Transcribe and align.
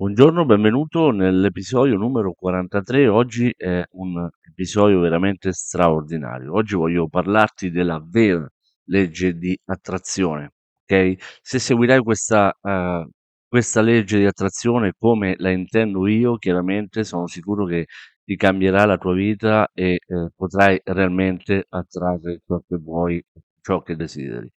Buongiorno, 0.00 0.46
benvenuto 0.46 1.10
nell'episodio 1.10 1.94
numero 1.98 2.32
43. 2.32 3.06
Oggi 3.08 3.52
è 3.54 3.84
un 3.90 4.26
episodio 4.48 4.98
veramente 4.98 5.52
straordinario. 5.52 6.54
Oggi 6.54 6.74
voglio 6.74 7.06
parlarti 7.06 7.70
della 7.70 8.02
vera 8.02 8.50
legge 8.84 9.34
di 9.34 9.54
attrazione, 9.66 10.52
ok? 10.86 11.16
Se 11.42 11.58
seguirai 11.58 12.00
questa, 12.00 12.50
uh, 12.62 13.06
questa 13.46 13.82
legge 13.82 14.16
di 14.16 14.24
attrazione 14.24 14.94
come 14.98 15.34
la 15.36 15.50
intendo 15.50 16.06
io, 16.06 16.38
chiaramente 16.38 17.04
sono 17.04 17.26
sicuro 17.26 17.66
che 17.66 17.84
ti 18.24 18.36
cambierà 18.36 18.86
la 18.86 18.96
tua 18.96 19.12
vita 19.12 19.68
e 19.74 19.98
eh, 20.06 20.30
potrai 20.34 20.80
realmente 20.82 21.66
attrarre 21.68 22.40
ciò 22.46 22.58
che 22.66 22.76
vuoi, 22.78 23.22
ciò 23.60 23.82
che 23.82 23.96
desideri. 23.96 24.50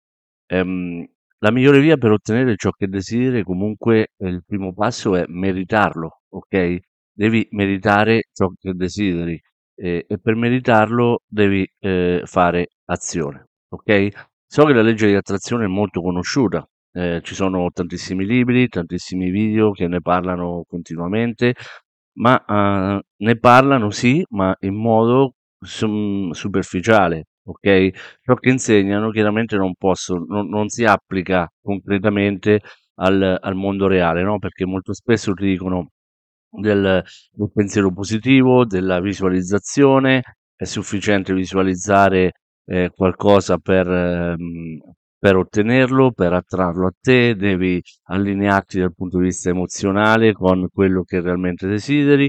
Um, 0.48 1.06
la 1.40 1.50
migliore 1.50 1.80
via 1.80 1.96
per 1.96 2.12
ottenere 2.12 2.56
ciò 2.56 2.70
che 2.70 2.86
desideri 2.88 3.42
comunque 3.42 4.08
eh, 4.16 4.28
il 4.28 4.42
primo 4.46 4.72
passo 4.72 5.16
è 5.16 5.24
meritarlo, 5.28 6.20
ok? 6.30 6.78
Devi 7.12 7.46
meritare 7.50 8.24
ciò 8.32 8.48
che 8.58 8.72
desideri 8.74 9.40
eh, 9.76 10.04
e 10.08 10.18
per 10.18 10.34
meritarlo 10.36 11.20
devi 11.26 11.66
eh, 11.80 12.22
fare 12.24 12.68
azione, 12.86 13.46
ok? 13.68 14.08
So 14.46 14.64
che 14.64 14.72
la 14.72 14.82
legge 14.82 15.06
di 15.06 15.14
attrazione 15.14 15.64
è 15.64 15.68
molto 15.68 16.02
conosciuta, 16.02 16.66
eh, 16.92 17.20
ci 17.22 17.34
sono 17.34 17.70
tantissimi 17.72 18.24
libri, 18.26 18.68
tantissimi 18.68 19.30
video 19.30 19.70
che 19.70 19.86
ne 19.86 20.00
parlano 20.00 20.64
continuamente, 20.68 21.54
ma 22.18 22.42
uh, 22.46 23.00
ne 23.24 23.38
parlano 23.38 23.90
sì, 23.90 24.24
ma 24.30 24.54
in 24.60 24.74
modo 24.74 25.34
superficiale, 25.62 27.26
ok? 27.50 27.90
Ciò 28.22 28.34
che 28.34 28.50
insegnano 28.50 29.10
chiaramente 29.10 29.56
non 29.56 29.74
possono, 29.76 30.24
non, 30.28 30.48
non 30.48 30.68
si 30.68 30.84
applica 30.84 31.48
concretamente 31.60 32.60
al, 32.96 33.38
al 33.40 33.54
mondo 33.54 33.86
reale, 33.86 34.22
no? 34.22 34.38
Perché 34.38 34.64
molto 34.66 34.92
spesso 34.92 35.32
ti 35.34 35.46
dicono 35.46 35.90
del, 36.50 37.02
del 37.32 37.50
pensiero 37.52 37.92
positivo, 37.92 38.64
della 38.66 39.00
visualizzazione, 39.00 40.22
è 40.56 40.64
sufficiente 40.64 41.32
visualizzare 41.32 42.32
eh, 42.66 42.90
qualcosa 42.94 43.58
per, 43.58 43.88
ehm, 43.88 44.78
per 45.18 45.36
ottenerlo, 45.36 46.12
per 46.12 46.32
attrarlo 46.32 46.86
a 46.86 46.92
te, 47.00 47.34
devi 47.36 47.80
allinearti 48.04 48.78
dal 48.80 48.94
punto 48.94 49.18
di 49.18 49.24
vista 49.24 49.50
emozionale 49.50 50.32
con 50.32 50.68
quello 50.72 51.02
che 51.04 51.20
realmente 51.20 51.66
desideri. 51.66 52.28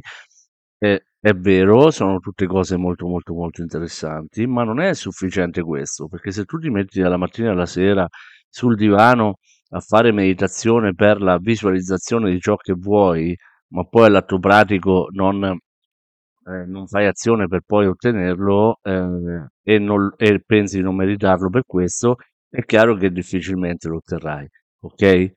Eh, 0.79 1.03
è 1.23 1.33
vero, 1.33 1.91
sono 1.91 2.19
tutte 2.19 2.47
cose 2.47 2.77
molto 2.77 3.07
molto 3.07 3.33
molto 3.33 3.61
interessanti, 3.61 4.47
ma 4.47 4.63
non 4.63 4.79
è 4.79 4.93
sufficiente 4.95 5.61
questo, 5.61 6.07
perché 6.07 6.31
se 6.31 6.45
tu 6.45 6.57
ti 6.57 6.69
metti 6.71 6.99
dalla 6.99 7.17
mattina 7.17 7.51
alla 7.51 7.67
sera 7.67 8.07
sul 8.49 8.75
divano 8.75 9.35
a 9.69 9.79
fare 9.81 10.11
meditazione 10.11 10.93
per 10.95 11.21
la 11.21 11.37
visualizzazione 11.37 12.31
di 12.31 12.39
ciò 12.39 12.55
che 12.55 12.73
vuoi, 12.73 13.35
ma 13.69 13.83
poi 13.85 14.05
all'atto 14.07 14.39
pratico 14.39 15.07
non, 15.11 15.43
eh, 15.43 16.65
non 16.65 16.87
fai 16.87 17.05
azione 17.05 17.47
per 17.47 17.61
poi 17.65 17.85
ottenerlo 17.87 18.79
eh, 18.81 19.47
e, 19.63 19.79
non, 19.79 20.13
e 20.17 20.41
pensi 20.45 20.77
di 20.77 20.83
non 20.83 20.95
meritarlo 20.95 21.49
per 21.49 21.63
questo, 21.65 22.15
è 22.49 22.63
chiaro 22.65 22.95
che 22.95 23.11
difficilmente 23.11 23.87
lo 23.87 23.97
otterrai, 23.97 24.47
ok? 24.81 25.31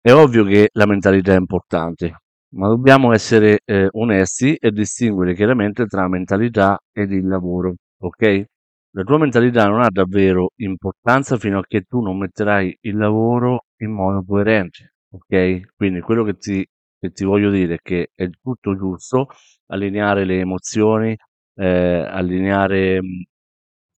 È 0.00 0.12
ovvio 0.12 0.44
che 0.44 0.68
la 0.72 0.86
mentalità 0.86 1.32
è 1.34 1.38
importante, 1.38 2.25
ma 2.54 2.68
dobbiamo 2.68 3.12
essere 3.12 3.60
eh, 3.64 3.88
onesti 3.92 4.54
e 4.56 4.70
distinguere 4.70 5.34
chiaramente 5.34 5.86
tra 5.86 6.08
mentalità 6.08 6.78
ed 6.92 7.12
il 7.12 7.26
lavoro, 7.26 7.74
ok? 7.98 8.44
La 8.92 9.02
tua 9.02 9.18
mentalità 9.18 9.66
non 9.68 9.82
ha 9.82 9.90
davvero 9.90 10.50
importanza 10.56 11.36
fino 11.38 11.58
a 11.58 11.64
che 11.66 11.82
tu 11.82 12.00
non 12.00 12.16
metterai 12.18 12.78
il 12.82 12.96
lavoro 12.96 13.66
in 13.78 13.90
modo 13.92 14.24
coerente, 14.24 14.94
ok? 15.10 15.74
Quindi 15.76 16.00
quello 16.00 16.24
che 16.24 16.36
ti, 16.36 16.66
che 16.98 17.10
ti 17.10 17.24
voglio 17.24 17.50
dire 17.50 17.74
è 17.74 17.78
che 17.82 18.10
è 18.14 18.28
tutto 18.42 18.74
giusto 18.76 19.28
allineare 19.66 20.24
le 20.24 20.38
emozioni, 20.40 21.14
eh, 21.56 21.66
allineare 22.08 23.00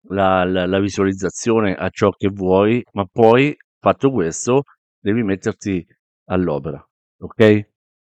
la, 0.08 0.44
la, 0.44 0.66
la 0.66 0.80
visualizzazione 0.80 1.74
a 1.74 1.88
ciò 1.90 2.10
che 2.10 2.28
vuoi, 2.28 2.82
ma 2.92 3.04
poi 3.10 3.56
fatto 3.78 4.10
questo 4.10 4.64
devi 4.98 5.22
metterti 5.22 5.86
all'opera, 6.26 6.84
ok? 7.20 7.68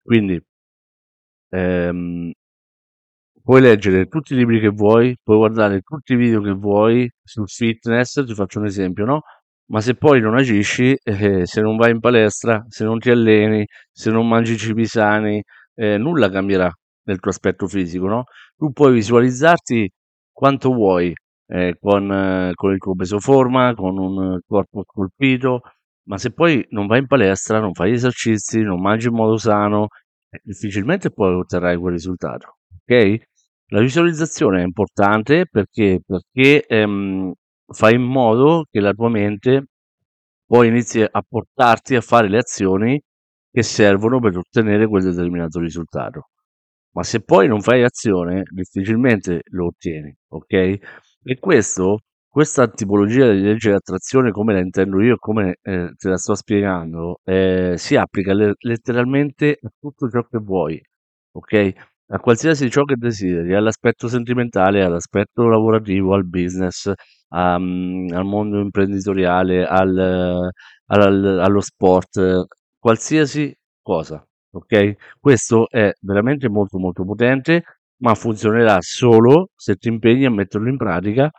Quindi 0.03 0.41
ehm, 1.51 2.31
puoi 3.43 3.61
leggere 3.61 4.05
tutti 4.07 4.33
i 4.33 4.37
libri 4.37 4.59
che 4.59 4.69
vuoi, 4.69 5.15
puoi 5.23 5.37
guardare 5.37 5.81
tutti 5.81 6.13
i 6.13 6.15
video 6.15 6.41
che 6.41 6.51
vuoi 6.51 7.09
sul 7.23 7.47
fitness, 7.47 8.23
ti 8.25 8.33
faccio 8.33 8.59
un 8.59 8.65
esempio, 8.65 9.05
no? 9.05 9.21
Ma 9.71 9.81
se 9.81 9.95
poi 9.95 10.19
non 10.21 10.35
agisci, 10.37 10.95
eh, 11.03 11.45
se 11.45 11.61
non 11.61 11.77
vai 11.77 11.91
in 11.91 11.99
palestra, 11.99 12.63
se 12.67 12.83
non 12.83 12.99
ti 12.99 13.09
alleni, 13.11 13.65
se 13.91 14.11
non 14.11 14.27
mangi 14.27 14.57
cibi 14.57 14.85
sani, 14.85 15.41
eh, 15.75 15.97
nulla 15.97 16.29
cambierà 16.29 16.71
nel 17.03 17.19
tuo 17.19 17.31
aspetto 17.31 17.67
fisico, 17.67 18.07
no? 18.07 18.23
Tu 18.57 18.71
puoi 18.71 18.93
visualizzarti 18.93 19.89
quanto 20.31 20.71
vuoi, 20.73 21.13
eh, 21.47 21.75
con, 21.79 22.11
eh, 22.11 22.51
con 22.53 22.71
il 22.73 22.77
tuo 22.79 22.95
peso 22.95 23.19
forma, 23.19 23.73
con 23.75 23.97
un 23.97 24.39
corpo 24.47 24.83
scolpito, 24.83 25.61
ma 26.09 26.17
se 26.17 26.31
poi 26.31 26.65
non 26.71 26.87
vai 26.87 26.99
in 26.99 27.07
palestra, 27.07 27.59
non 27.59 27.73
fai 27.73 27.91
esercizi, 27.91 28.61
non 28.61 28.81
mangi 28.81 29.07
in 29.07 29.13
modo 29.13 29.37
sano, 29.37 29.87
eh, 30.29 30.39
difficilmente 30.43 31.11
poi 31.11 31.35
otterrai 31.35 31.77
quel 31.77 31.93
risultato. 31.93 32.57
Ok? 32.81 33.17
La 33.67 33.79
visualizzazione 33.81 34.61
è 34.61 34.65
importante 34.65 35.45
perché, 35.47 36.01
perché 36.03 36.65
ehm, 36.65 37.31
fa 37.67 37.91
in 37.91 38.01
modo 38.01 38.65
che 38.71 38.79
la 38.79 38.93
tua 38.93 39.09
mente 39.09 39.67
poi 40.47 40.69
inizi 40.69 41.01
a 41.01 41.23
portarti 41.27 41.95
a 41.95 42.01
fare 42.01 42.27
le 42.27 42.39
azioni 42.39 42.99
che 43.51 43.61
servono 43.61 44.19
per 44.19 44.35
ottenere 44.37 44.87
quel 44.87 45.03
determinato 45.03 45.59
risultato. 45.59 46.29
Ma 46.95 47.03
se 47.03 47.21
poi 47.21 47.47
non 47.47 47.61
fai 47.61 47.83
azione, 47.83 48.43
difficilmente 48.49 49.41
lo 49.51 49.67
ottieni, 49.67 50.11
ok? 50.29 50.53
E 51.23 51.37
questo 51.39 51.99
questa 52.29 52.67
tipologia 52.69 53.31
di 53.31 53.41
legge 53.41 53.69
di 53.69 53.75
attrazione, 53.75 54.31
come 54.31 54.53
la 54.53 54.59
intendo 54.59 55.01
io 55.01 55.15
e 55.15 55.17
come 55.17 55.57
eh, 55.61 55.93
te 55.97 56.09
la 56.09 56.17
sto 56.17 56.35
spiegando, 56.35 57.19
eh, 57.23 57.73
si 57.77 57.95
applica 57.95 58.33
le- 58.33 58.53
letteralmente 58.59 59.57
a 59.61 59.69
tutto 59.79 60.09
ciò 60.09 60.23
che 60.27 60.37
vuoi, 60.39 60.81
ok? 61.33 61.73
A 62.11 62.19
qualsiasi 62.19 62.69
ciò 62.69 62.83
che 62.85 62.95
desideri, 62.95 63.53
all'aspetto 63.55 64.07
sentimentale, 64.07 64.83
all'aspetto 64.83 65.47
lavorativo, 65.47 66.13
al 66.13 66.25
business, 66.27 66.91
a, 67.29 67.57
mm, 67.59 68.09
al 68.13 68.25
mondo 68.25 68.59
imprenditoriale, 68.59 69.65
al, 69.65 70.49
al- 70.87 71.39
allo 71.39 71.61
sport, 71.61 72.45
qualsiasi 72.77 73.55
cosa, 73.81 74.25
ok? 74.51 74.93
Questo 75.19 75.69
è 75.69 75.91
veramente 76.01 76.49
molto 76.49 76.77
molto 76.79 77.03
potente, 77.05 77.63
ma 78.01 78.15
funzionerà 78.15 78.77
solo 78.81 79.49
se 79.55 79.75
ti 79.75 79.87
impegni 79.89 80.25
a 80.25 80.31
metterlo 80.31 80.69
in 80.69 80.77
pratica 80.77 81.29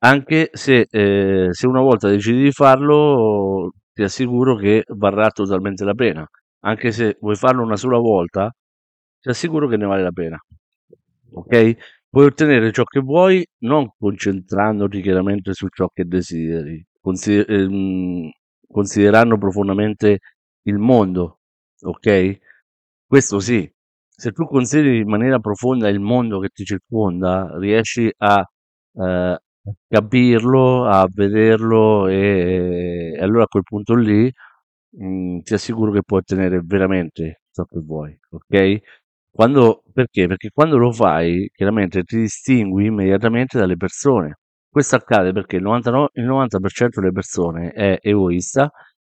anche 0.00 0.50
se, 0.52 0.86
ehm, 0.90 1.50
se 1.50 1.66
una 1.66 1.80
volta 1.80 2.08
decidi 2.08 2.42
di 2.44 2.52
farlo, 2.52 3.72
ti 3.92 4.02
assicuro 4.02 4.56
che 4.56 4.84
varrà 4.88 5.30
totalmente 5.30 5.84
la 5.84 5.94
pena. 5.94 6.26
Anche 6.60 6.92
se 6.92 7.16
vuoi 7.20 7.36
farlo 7.36 7.62
una 7.62 7.76
sola 7.76 7.98
volta, 7.98 8.50
ti 9.20 9.28
assicuro 9.28 9.68
che 9.68 9.76
ne 9.76 9.86
vale 9.86 10.02
la 10.02 10.12
pena. 10.12 10.38
Ok? 11.32 11.74
Puoi 12.08 12.26
ottenere 12.26 12.72
ciò 12.72 12.82
che 12.84 13.00
vuoi 13.00 13.46
non 13.60 13.88
concentrandoti 13.96 15.00
chiaramente 15.00 15.52
su 15.54 15.68
ciò 15.68 15.88
che 15.92 16.04
desideri, 16.04 16.84
consider- 17.00 17.48
ehm, 17.50 18.30
considerando 18.68 19.38
profondamente 19.38 20.18
il 20.62 20.78
mondo, 20.78 21.38
ok? 21.82 22.38
Questo 23.06 23.38
sì, 23.40 23.70
se 24.08 24.32
tu 24.32 24.46
consideri 24.46 24.98
in 25.00 25.08
maniera 25.08 25.38
profonda 25.38 25.88
il 25.88 26.00
mondo 26.00 26.40
che 26.40 26.48
ti 26.48 26.64
circonda, 26.64 27.56
riesci 27.58 28.12
a 28.18 28.44
eh, 28.94 29.38
capirlo, 29.88 30.86
a 30.86 31.06
vederlo 31.12 32.08
e, 32.08 33.12
e 33.16 33.22
allora 33.22 33.44
a 33.44 33.46
quel 33.46 33.62
punto 33.62 33.94
lì 33.94 34.30
mh, 34.90 35.06
mm, 35.06 35.38
ti 35.40 35.54
assicuro 35.54 35.92
che 35.92 36.02
puoi 36.04 36.20
ottenere 36.20 36.60
veramente 36.64 37.42
ciò 37.52 37.64
che 37.64 37.80
vuoi, 37.80 38.18
ok? 38.30 38.78
Quando, 39.30 39.84
perché? 39.92 40.26
Perché 40.26 40.50
quando 40.52 40.76
lo 40.76 40.92
fai, 40.92 41.48
chiaramente 41.54 42.02
ti 42.02 42.18
distingui 42.18 42.86
immediatamente 42.86 43.58
dalle 43.58 43.76
persone. 43.76 44.36
Questo 44.68 44.96
accade 44.96 45.32
perché 45.32 45.56
il 45.56 45.62
99, 45.62 46.08
il 46.14 46.24
90% 46.26 47.00
delle 47.00 47.12
persone 47.12 47.70
è 47.70 47.98
egoista, 48.00 48.70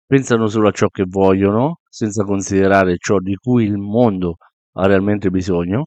pensano 0.05 0.47
solo 0.47 0.67
a 0.69 0.71
ciò 0.71 0.87
che 0.89 1.05
vogliono, 1.07 1.79
senza 1.89 2.23
considerare 2.23 2.97
ciò 2.97 3.19
di 3.19 3.35
cui 3.35 3.65
il 3.65 3.77
mondo 3.77 4.37
ha 4.73 4.87
realmente 4.87 5.29
bisogno. 5.29 5.85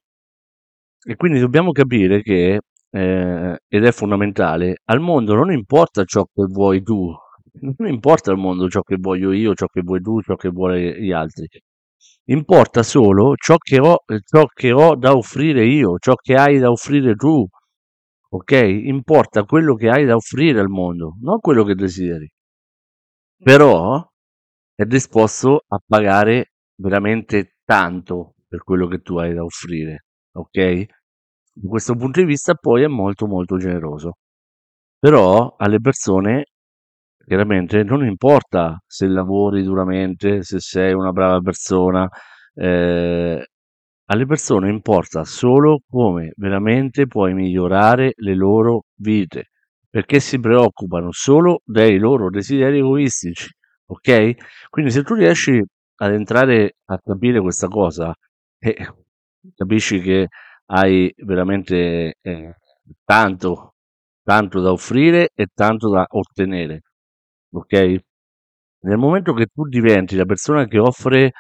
E 1.03 1.15
quindi 1.17 1.39
dobbiamo 1.39 1.73
capire 1.73 2.23
che 2.23 2.61
eh, 2.91 3.59
ed 3.69 3.85
è 3.85 3.93
fondamentale, 3.93 4.81
al 4.85 5.01
mondo 5.01 5.35
non 5.35 5.53
importa 5.53 6.05
ciò 6.05 6.25
che 6.25 6.45
vuoi 6.45 6.83
tu, 6.83 7.13
non 7.61 7.89
importa 7.89 8.31
al 8.31 8.39
mondo 8.39 8.69
ciò 8.69 8.83
che 8.83 8.97
voglio 8.99 9.33
io, 9.33 9.55
ciò 9.55 9.67
che 9.67 9.83
vuoi 9.83 10.01
tu, 10.01 10.21
ciò 10.23 10.37
che 10.37 10.49
vuole 10.49 11.01
gli 11.01 11.13
altri. 11.13 11.49
Importa 12.29 12.83
solo 12.83 13.35
ciò 13.37 13.57
che 13.57 13.79
ho, 13.79 13.99
ciò 14.25 14.47
che 14.47 14.73
ho 14.73 14.97
da 14.97 15.13
offrire 15.15 15.65
io, 15.65 15.97
ciò 15.99 16.15
che 16.15 16.35
hai 16.35 16.59
da 16.59 16.71
offrire 16.71 17.15
tu. 17.15 17.47
Ok? 18.29 18.53
Importa 18.53 19.45
quello 19.45 19.75
che 19.75 19.89
hai 19.89 20.05
da 20.05 20.17
offrire 20.17 20.61
al 20.61 20.69
mondo, 20.69 21.15
non 21.23 21.39
quello 21.41 21.65
che 21.65 21.75
desideri. 21.75 22.29
Però 23.43 24.07
è 24.75 24.85
disposto 24.85 25.65
a 25.69 25.81
pagare 25.87 26.53
veramente 26.77 27.57
tanto 27.65 28.35
per 28.49 28.63
quello 28.63 28.87
che 28.89 29.01
tu 29.01 29.17
hai 29.19 29.33
da 29.35 29.43
offrire, 29.45 30.07
ok? 30.33 30.87
Da 31.59 31.69
questo 31.69 31.95
punto 31.97 32.21
di 32.21 32.27
vista 32.27 32.55
poi 32.55 32.83
è 32.83 32.87
molto 32.87 33.27
molto 33.27 33.57
generoso. 33.57 34.19
Però 34.99 35.55
alle 35.59 35.81
persone 35.81 36.47
chiaramente 37.27 37.83
non 37.83 38.05
importa 38.05 38.79
se 38.87 39.07
lavori 39.07 39.63
duramente, 39.63 40.43
se 40.43 40.61
sei 40.61 40.93
una 40.93 41.13
brava 41.13 41.41
persona, 41.41 42.07
eh, 42.55 43.47
alle 44.07 44.27
persone 44.27 44.69
importa 44.69 45.25
solo 45.25 45.81
come 45.89 46.33
veramente 46.37 47.07
puoi 47.07 47.33
migliorare 47.35 48.13
le 48.17 48.35
loro 48.35 48.85
vite, 48.97 49.51
perché 49.89 50.21
si 50.21 50.39
preoccupano 50.39 51.09
solo 51.13 51.63
dei 51.65 51.99
loro 51.99 52.29
desideri 52.29 52.79
egoistici, 52.81 53.49
ok? 53.87 54.35
Quindi 54.69 54.91
se 54.91 55.03
tu 55.03 55.15
riesci 55.15 55.63
ad 55.97 56.13
entrare 56.13 56.77
a 56.87 56.99
capire 56.99 57.41
questa 57.41 57.69
cosa, 57.69 58.15
eh, 58.59 58.77
capisci 59.55 60.01
che 60.01 60.29
hai 60.67 61.13
veramente 61.19 62.17
eh, 62.21 62.57
tanto, 63.05 63.75
tanto 64.23 64.61
da 64.61 64.73
offrire 64.73 65.31
e 65.35 65.47
tanto 65.55 65.91
da 65.91 66.05
ottenere, 66.09 66.83
ok? 67.51 67.97
Nel 68.87 68.99
momento 68.99 69.33
che 69.35 69.47
tu 69.47 69.67
diventi 69.67 70.17
la 70.17 70.25
persona 70.25 70.67
che 70.67 70.79
offre 70.79 71.33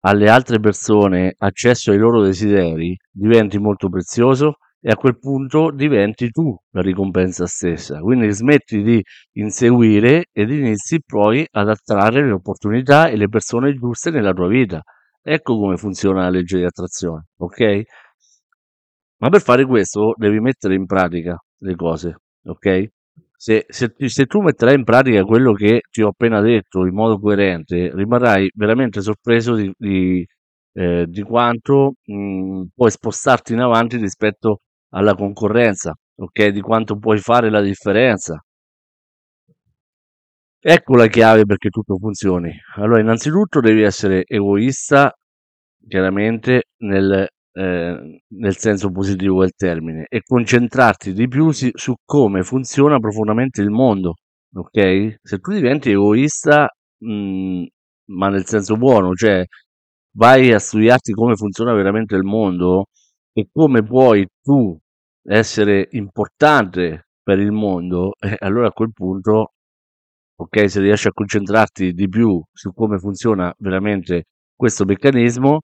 alle 0.00 0.28
altre 0.28 0.60
persone 0.60 1.34
accesso 1.36 1.90
ai 1.90 1.98
loro 1.98 2.22
desideri, 2.22 2.96
diventi 3.10 3.58
molto 3.58 3.88
prezioso 3.88 4.58
e 4.80 4.90
a 4.90 4.96
quel 4.96 5.18
punto 5.18 5.72
diventi 5.72 6.30
tu 6.30 6.56
la 6.70 6.80
ricompensa 6.80 7.46
stessa. 7.46 7.98
Quindi 8.00 8.30
smetti 8.30 8.82
di 8.82 9.02
inseguire 9.32 10.26
ed 10.32 10.50
inizi 10.50 11.00
poi 11.04 11.44
ad 11.50 11.68
attrarre 11.68 12.24
le 12.24 12.32
opportunità 12.32 13.08
e 13.08 13.16
le 13.16 13.28
persone 13.28 13.74
giuste 13.74 14.10
nella 14.10 14.32
tua 14.32 14.46
vita. 14.48 14.80
Ecco 15.20 15.58
come 15.58 15.76
funziona 15.76 16.22
la 16.22 16.30
legge 16.30 16.58
di 16.58 16.64
attrazione, 16.64 17.26
ok? 17.38 17.82
Ma 19.20 19.30
per 19.30 19.40
fare 19.42 19.64
questo 19.66 20.14
devi 20.16 20.38
mettere 20.40 20.74
in 20.74 20.86
pratica 20.86 21.36
le 21.58 21.74
cose, 21.74 22.16
ok? 22.44 22.86
Se, 23.36 23.64
se, 23.68 23.92
se, 23.96 24.26
tu 24.26 24.40
metterai 24.40 24.74
in 24.74 24.84
pratica 24.84 25.22
quello 25.24 25.52
che 25.52 25.80
ti 25.90 26.02
ho 26.02 26.08
appena 26.08 26.40
detto 26.40 26.84
in 26.86 26.94
modo 26.94 27.18
coerente, 27.18 27.90
rimarrai 27.94 28.50
veramente 28.54 29.00
sorpreso 29.00 29.54
di, 29.54 29.72
di, 29.76 30.26
eh, 30.72 31.06
di 31.08 31.22
quanto 31.22 31.94
mh, 32.04 32.64
puoi 32.74 32.90
spostarti 32.90 33.52
in 33.52 33.60
avanti 33.60 33.96
rispetto 33.96 34.60
alla 34.90 35.14
concorrenza, 35.14 35.94
ok? 36.16 36.48
Di 36.48 36.60
quanto 36.60 36.96
puoi 36.98 37.18
fare 37.18 37.50
la 37.50 37.60
differenza. 37.60 38.40
Ecco 40.60 40.96
la 40.96 41.06
chiave 41.06 41.44
perché 41.44 41.68
tutto 41.70 41.96
funzioni. 41.98 42.52
Allora, 42.76 43.00
innanzitutto 43.00 43.60
devi 43.60 43.82
essere 43.82 44.24
egoista, 44.26 45.12
chiaramente, 45.86 46.64
nel 46.78 47.26
eh, 47.58 48.22
nel 48.28 48.56
senso 48.56 48.90
positivo 48.92 49.40
del 49.40 49.52
termine, 49.56 50.06
e 50.08 50.22
concentrarti 50.24 51.12
di 51.12 51.26
più 51.26 51.50
si, 51.50 51.70
su 51.74 51.94
come 52.04 52.44
funziona 52.44 53.00
profondamente 53.00 53.62
il 53.62 53.70
mondo. 53.70 54.14
Ok? 54.54 55.16
Se 55.22 55.38
tu 55.38 55.52
diventi 55.52 55.90
egoista, 55.90 56.68
mh, 56.98 57.12
mm, 57.12 57.64
ma 58.12 58.28
nel 58.28 58.46
senso 58.46 58.76
buono, 58.76 59.12
cioè 59.14 59.44
vai 60.16 60.52
a 60.52 60.58
studiarti 60.60 61.12
come 61.12 61.34
funziona 61.34 61.72
veramente 61.74 62.14
il 62.14 62.22
mondo 62.24 62.86
e 63.32 63.48
come 63.52 63.82
puoi 63.82 64.26
tu 64.42 64.78
essere 65.24 65.88
importante 65.92 67.08
per 67.22 67.38
il 67.40 67.52
mondo, 67.52 68.12
eh, 68.20 68.36
allora 68.38 68.68
a 68.68 68.72
quel 68.72 68.92
punto, 68.92 69.52
ok, 70.36 70.70
se 70.70 70.80
riesci 70.80 71.08
a 71.08 71.12
concentrarti 71.12 71.92
di 71.92 72.08
più 72.08 72.40
su 72.52 72.72
come 72.72 72.98
funziona 72.98 73.52
veramente 73.58 74.26
questo 74.56 74.84
meccanismo, 74.84 75.60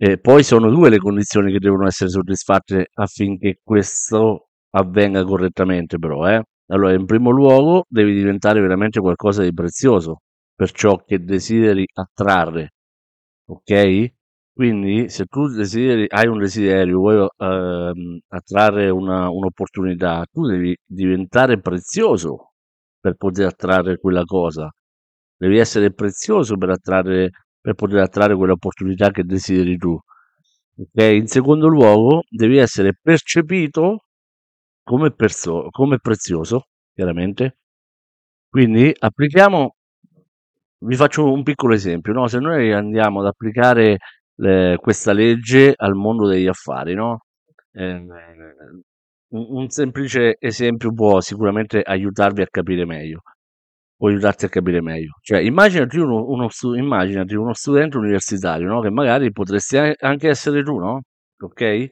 e 0.00 0.18
poi 0.20 0.44
sono 0.44 0.70
due 0.70 0.90
le 0.90 0.98
condizioni 0.98 1.50
che 1.52 1.58
devono 1.58 1.86
essere 1.86 2.08
soddisfatte 2.10 2.88
affinché 2.94 3.58
questo 3.64 4.50
avvenga 4.70 5.24
correttamente, 5.24 5.98
però, 5.98 6.26
eh. 6.28 6.42
Allora, 6.70 6.92
in 6.94 7.04
primo 7.06 7.30
luogo, 7.30 7.84
devi 7.88 8.14
diventare 8.14 8.60
veramente 8.60 9.00
qualcosa 9.00 9.42
di 9.42 9.52
prezioso 9.52 10.20
per 10.54 10.70
ciò 10.72 10.96
che 11.04 11.18
desideri 11.24 11.84
attrarre, 11.94 12.74
ok? 13.46 14.12
Quindi, 14.52 15.08
se 15.08 15.26
tu 15.26 15.48
desideri, 15.48 16.06
hai 16.08 16.26
un 16.28 16.38
desiderio, 16.38 16.98
vuoi 16.98 17.26
ehm, 17.38 18.18
attrarre 18.28 18.90
una, 18.90 19.30
un'opportunità, 19.30 20.24
tu 20.30 20.46
devi 20.46 20.76
diventare 20.84 21.60
prezioso 21.60 22.52
per 23.00 23.14
poter 23.16 23.46
attrarre 23.46 23.98
quella 23.98 24.24
cosa. 24.24 24.70
Devi 25.36 25.58
essere 25.58 25.92
prezioso 25.92 26.56
per 26.56 26.70
attrarre 26.70 27.30
per 27.68 27.74
poter 27.74 28.00
attrarre 28.00 28.34
quell'opportunità 28.34 29.10
che 29.10 29.24
desideri 29.24 29.76
tu. 29.76 29.98
Okay? 30.76 31.18
In 31.18 31.26
secondo 31.26 31.68
luogo, 31.68 32.22
devi 32.28 32.56
essere 32.56 32.96
percepito 33.00 34.04
come, 34.82 35.10
perso- 35.12 35.68
come 35.70 35.98
prezioso, 35.98 36.68
chiaramente. 36.94 37.58
Quindi 38.48 38.90
applichiamo, 38.98 39.74
vi 40.78 40.96
faccio 40.96 41.30
un 41.30 41.42
piccolo 41.42 41.74
esempio, 41.74 42.14
no? 42.14 42.26
se 42.26 42.38
noi 42.38 42.72
andiamo 42.72 43.20
ad 43.20 43.26
applicare 43.26 43.98
le, 44.36 44.78
questa 44.80 45.12
legge 45.12 45.74
al 45.76 45.94
mondo 45.94 46.26
degli 46.26 46.46
affari, 46.46 46.94
no? 46.94 47.24
eh, 47.72 47.96
un, 47.96 49.46
un 49.58 49.68
semplice 49.68 50.36
esempio 50.38 50.94
può 50.94 51.20
sicuramente 51.20 51.82
aiutarvi 51.82 52.40
a 52.40 52.46
capire 52.50 52.86
meglio 52.86 53.20
può 53.98 54.08
aiutarti 54.08 54.44
a 54.46 54.48
capire 54.48 54.80
meglio. 54.80 55.18
Cioè, 55.20 55.40
immaginati 55.40 55.98
uno, 55.98 56.24
uno, 56.28 56.48
immaginati 56.76 57.34
uno 57.34 57.52
studente 57.52 57.96
universitario, 57.98 58.68
no? 58.68 58.80
Che 58.80 58.90
magari 58.90 59.32
potresti 59.32 59.76
anche 59.76 60.28
essere 60.28 60.62
tu, 60.62 60.78
no? 60.78 61.02
Ok? 61.40 61.90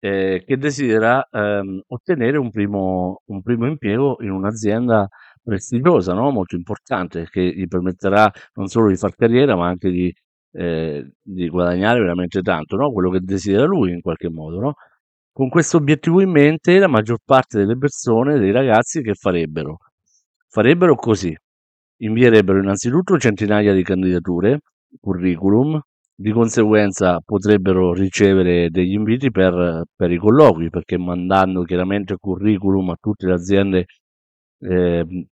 Eh, 0.00 0.44
che 0.46 0.56
desidera 0.58 1.26
ehm, 1.30 1.80
ottenere 1.88 2.36
un 2.38 2.50
primo, 2.50 3.22
un 3.26 3.42
primo 3.42 3.66
impiego 3.66 4.18
in 4.20 4.30
un'azienda 4.30 5.08
prestigiosa, 5.42 6.12
no? 6.14 6.30
Molto 6.30 6.54
importante, 6.56 7.26
che 7.30 7.40
gli 7.42 7.66
permetterà 7.66 8.30
non 8.54 8.68
solo 8.68 8.88
di 8.88 8.96
far 8.96 9.14
carriera, 9.16 9.56
ma 9.56 9.68
anche 9.68 9.90
di, 9.90 10.12
eh, 10.52 11.10
di 11.22 11.48
guadagnare 11.48 12.00
veramente 12.00 12.42
tanto, 12.42 12.76
no? 12.76 12.92
Quello 12.92 13.10
che 13.10 13.20
desidera 13.20 13.64
lui 13.64 13.92
in 13.92 14.00
qualche 14.02 14.28
modo, 14.30 14.60
no? 14.60 14.74
Con 15.32 15.48
questo 15.48 15.78
obiettivo 15.78 16.20
in 16.20 16.30
mente, 16.30 16.78
la 16.78 16.88
maggior 16.88 17.18
parte 17.24 17.58
delle 17.58 17.76
persone, 17.78 18.38
dei 18.38 18.50
ragazzi, 18.52 19.02
che 19.02 19.14
farebbero? 19.14 19.78
Farebbero 20.50 20.94
così: 20.96 21.34
invierebbero 21.98 22.58
innanzitutto 22.58 23.18
centinaia 23.18 23.72
di 23.74 23.82
candidature, 23.82 24.60
curriculum, 25.00 25.80
di 26.14 26.32
conseguenza 26.32 27.20
potrebbero 27.24 27.92
ricevere 27.92 28.70
degli 28.70 28.92
inviti 28.92 29.30
per, 29.30 29.84
per 29.94 30.10
i 30.10 30.16
colloqui, 30.18 30.70
perché 30.70 30.98
mandando 30.98 31.62
chiaramente 31.62 32.16
curriculum 32.18 32.90
a 32.90 32.96
tutte 33.00 33.26
le 33.26 33.34
aziende 33.34 33.86
eh, 34.60 35.26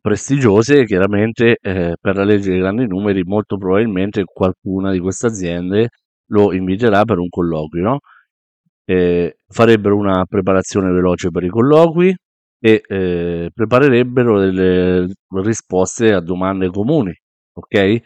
prestigiose, 0.00 0.84
chiaramente 0.84 1.56
eh, 1.60 1.96
per 2.00 2.16
la 2.16 2.24
legge 2.24 2.50
dei 2.50 2.60
grandi 2.60 2.86
numeri, 2.86 3.22
molto 3.24 3.56
probabilmente 3.56 4.24
qualcuna 4.24 4.90
di 4.92 4.98
queste 5.00 5.26
aziende 5.26 5.88
lo 6.26 6.52
inviterà 6.52 7.04
per 7.04 7.18
un 7.18 7.28
colloquio, 7.28 7.82
no? 7.82 7.98
eh, 8.84 9.36
farebbero 9.48 9.96
una 9.96 10.24
preparazione 10.26 10.90
veloce 10.92 11.30
per 11.30 11.44
i 11.44 11.48
colloqui, 11.48 12.14
e 12.60 12.82
eh, 12.86 13.50
preparerebbero 13.54 14.38
delle 14.38 15.12
risposte 15.42 16.12
a 16.12 16.20
domande 16.20 16.68
comuni, 16.68 17.12
ok? 17.54 18.00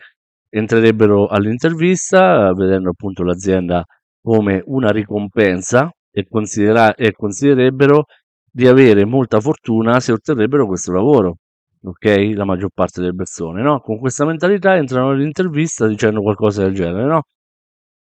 Entrerebbero 0.48 1.26
all'intervista 1.26 2.52
vedendo 2.54 2.90
appunto 2.90 3.24
l'azienda 3.24 3.84
come 4.22 4.62
una 4.66 4.90
ricompensa 4.90 5.90
e, 6.12 6.26
considera- 6.28 6.94
e 6.94 7.12
considererebbero 7.12 8.04
di 8.50 8.68
avere 8.68 9.04
molta 9.04 9.40
fortuna 9.40 9.98
se 9.98 10.12
otterrebbero 10.12 10.66
questo 10.66 10.92
lavoro, 10.92 11.38
ok? 11.82 12.30
La 12.34 12.44
maggior 12.44 12.70
parte 12.72 13.00
delle 13.00 13.14
persone, 13.14 13.62
no? 13.62 13.80
Con 13.80 13.98
questa 13.98 14.24
mentalità 14.24 14.76
entrano 14.76 15.10
all'intervista 15.10 15.88
dicendo 15.88 16.22
qualcosa 16.22 16.62
del 16.62 16.74
genere, 16.74 17.04
no? 17.06 17.22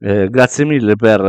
Eh, 0.01 0.29
grazie 0.29 0.65
mille 0.65 0.97
per, 0.97 1.21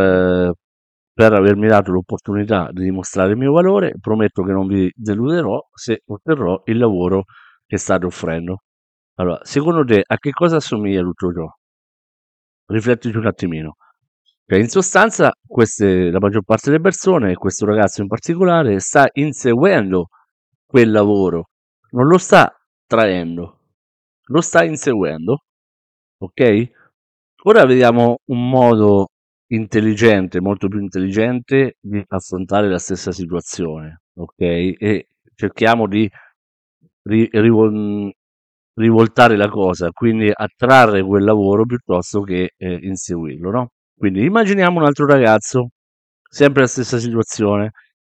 per 1.14 1.34
avermi 1.34 1.68
dato 1.68 1.92
l'opportunità 1.92 2.70
di 2.72 2.84
dimostrare 2.84 3.32
il 3.32 3.38
mio 3.38 3.52
valore. 3.52 3.94
Prometto 4.00 4.44
che 4.44 4.52
non 4.52 4.68
vi 4.68 4.92
deluderò 4.96 5.60
se 5.74 6.02
otterrò 6.06 6.62
il 6.66 6.78
lavoro 6.78 7.24
che 7.66 7.78
state 7.78 8.06
offrendo. 8.06 8.64
Allora, 9.16 9.40
secondo 9.44 9.84
te 9.84 10.04
a 10.06 10.18
che 10.18 10.32
cosa 10.32 10.58
assomiglia 10.58 11.02
tutto 11.02 11.32
ciò? 11.34 11.48
Riflettici 12.68 13.18
un 13.18 13.28
attimino. 13.28 13.76
Cioè, 14.46 14.60
in 14.60 14.68
sostanza, 14.68 15.32
queste, 15.46 16.12
la 16.12 16.20
maggior 16.20 16.44
parte 16.44 16.70
delle 16.70 16.82
persone, 16.82 17.32
e 17.32 17.36
questo 17.36 17.66
ragazzo 17.66 18.02
in 18.02 18.08
particolare, 18.08 18.80
sta 18.80 19.08
inseguendo 19.14 20.08
quel 20.66 20.92
lavoro, 20.92 21.50
non 21.92 22.08
lo 22.08 22.18
sta 22.18 22.54
traendo, 22.86 23.60
lo 24.24 24.42
sta 24.42 24.64
inseguendo. 24.64 25.44
Ok? 26.18 26.70
Ora 27.44 27.66
vediamo 27.66 28.18
un 28.26 28.50
modo 28.50 29.11
intelligente, 29.54 30.42
molto 30.42 30.68
più 30.68 30.80
intelligente 30.80 31.78
di 31.80 32.04
affrontare 32.08 32.70
la 32.70 32.80
stessa 32.80 33.12
situazione, 33.12 34.02
ok? 34.16 34.40
E 34.40 35.08
cerchiamo 35.36 35.88
di 35.88 36.10
ri- 37.04 37.30
ri- 37.32 38.14
rivoltare 38.76 39.36
la 39.36 39.50
cosa, 39.50 39.90
quindi 39.92 40.32
attrarre 40.34 41.04
quel 41.04 41.24
lavoro 41.24 41.66
piuttosto 41.66 42.22
che 42.22 42.54
eh, 42.58 42.80
inseguirlo, 42.82 43.52
no? 43.52 43.70
Quindi 43.96 44.24
immaginiamo 44.26 44.80
un 44.80 44.86
altro 44.86 45.06
ragazzo, 45.06 45.70
sempre 46.22 46.62
la 46.62 46.68
stessa 46.68 46.98
situazione. 46.98 47.72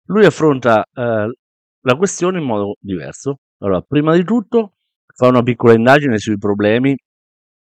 Lui 0.06 0.24
affronta 0.24 0.84
eh, 0.92 1.32
la 1.80 1.96
questione 1.96 2.38
in 2.38 2.44
modo 2.44 2.76
diverso. 2.80 3.38
Allora, 3.58 3.80
prima 3.80 4.14
di 4.14 4.24
tutto 4.24 4.74
fa 5.14 5.28
una 5.28 5.42
piccola 5.42 5.74
indagine 5.74 6.18
sui 6.18 6.38
problemi 6.38 6.96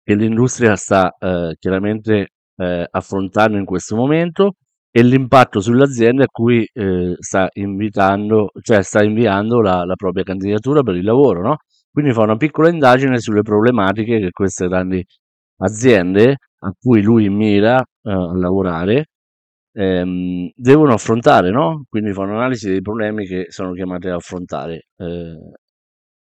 che 0.03 0.15
l'industria 0.15 0.77
sta 0.77 1.15
eh, 1.19 1.57
chiaramente 1.59 2.29
eh, 2.57 2.87
affrontando 2.91 3.59
in 3.59 3.65
questo 3.65 3.97
momento 3.97 4.55
e 4.91 5.03
l'impatto 5.03 5.61
sulle 5.61 5.85
aziende 5.85 6.25
a 6.25 6.29
cui 6.31 6.67
eh, 6.73 7.15
sta 7.19 7.49
invitando, 7.55 8.51
cioè 8.63 8.83
sta 8.83 9.03
inviando 9.05 9.61
la, 9.61 9.85
la 9.85 9.95
propria 9.95 10.25
candidatura 10.25 10.83
per 10.83 10.97
il 10.97 11.05
lavoro, 11.05 11.43
no? 11.43 11.57
Quindi 11.91 12.13
fa 12.13 12.23
una 12.23 12.37
piccola 12.37 12.69
indagine 12.71 13.19
sulle 13.21 13.43
problematiche 13.43 14.19
che 14.19 14.31
queste 14.31 14.69
grandi 14.69 15.05
aziende 15.59 16.37
a 16.61 16.73
cui 16.79 17.03
lui 17.03 17.29
mira 17.29 17.79
eh, 17.79 18.11
a 18.11 18.37
lavorare 18.37 19.07
ehm, 19.73 20.51
devono 20.55 20.93
affrontare, 20.95 21.51
no? 21.51 21.85
Quindi 21.89 22.13
fa 22.13 22.23
un'analisi 22.23 22.71
dei 22.71 22.81
problemi 22.81 23.27
che 23.27 23.47
sono 23.49 23.73
chiamate 23.73 24.11
a 24.11 24.17
affrontare 24.17 24.87
eh, 24.97 25.39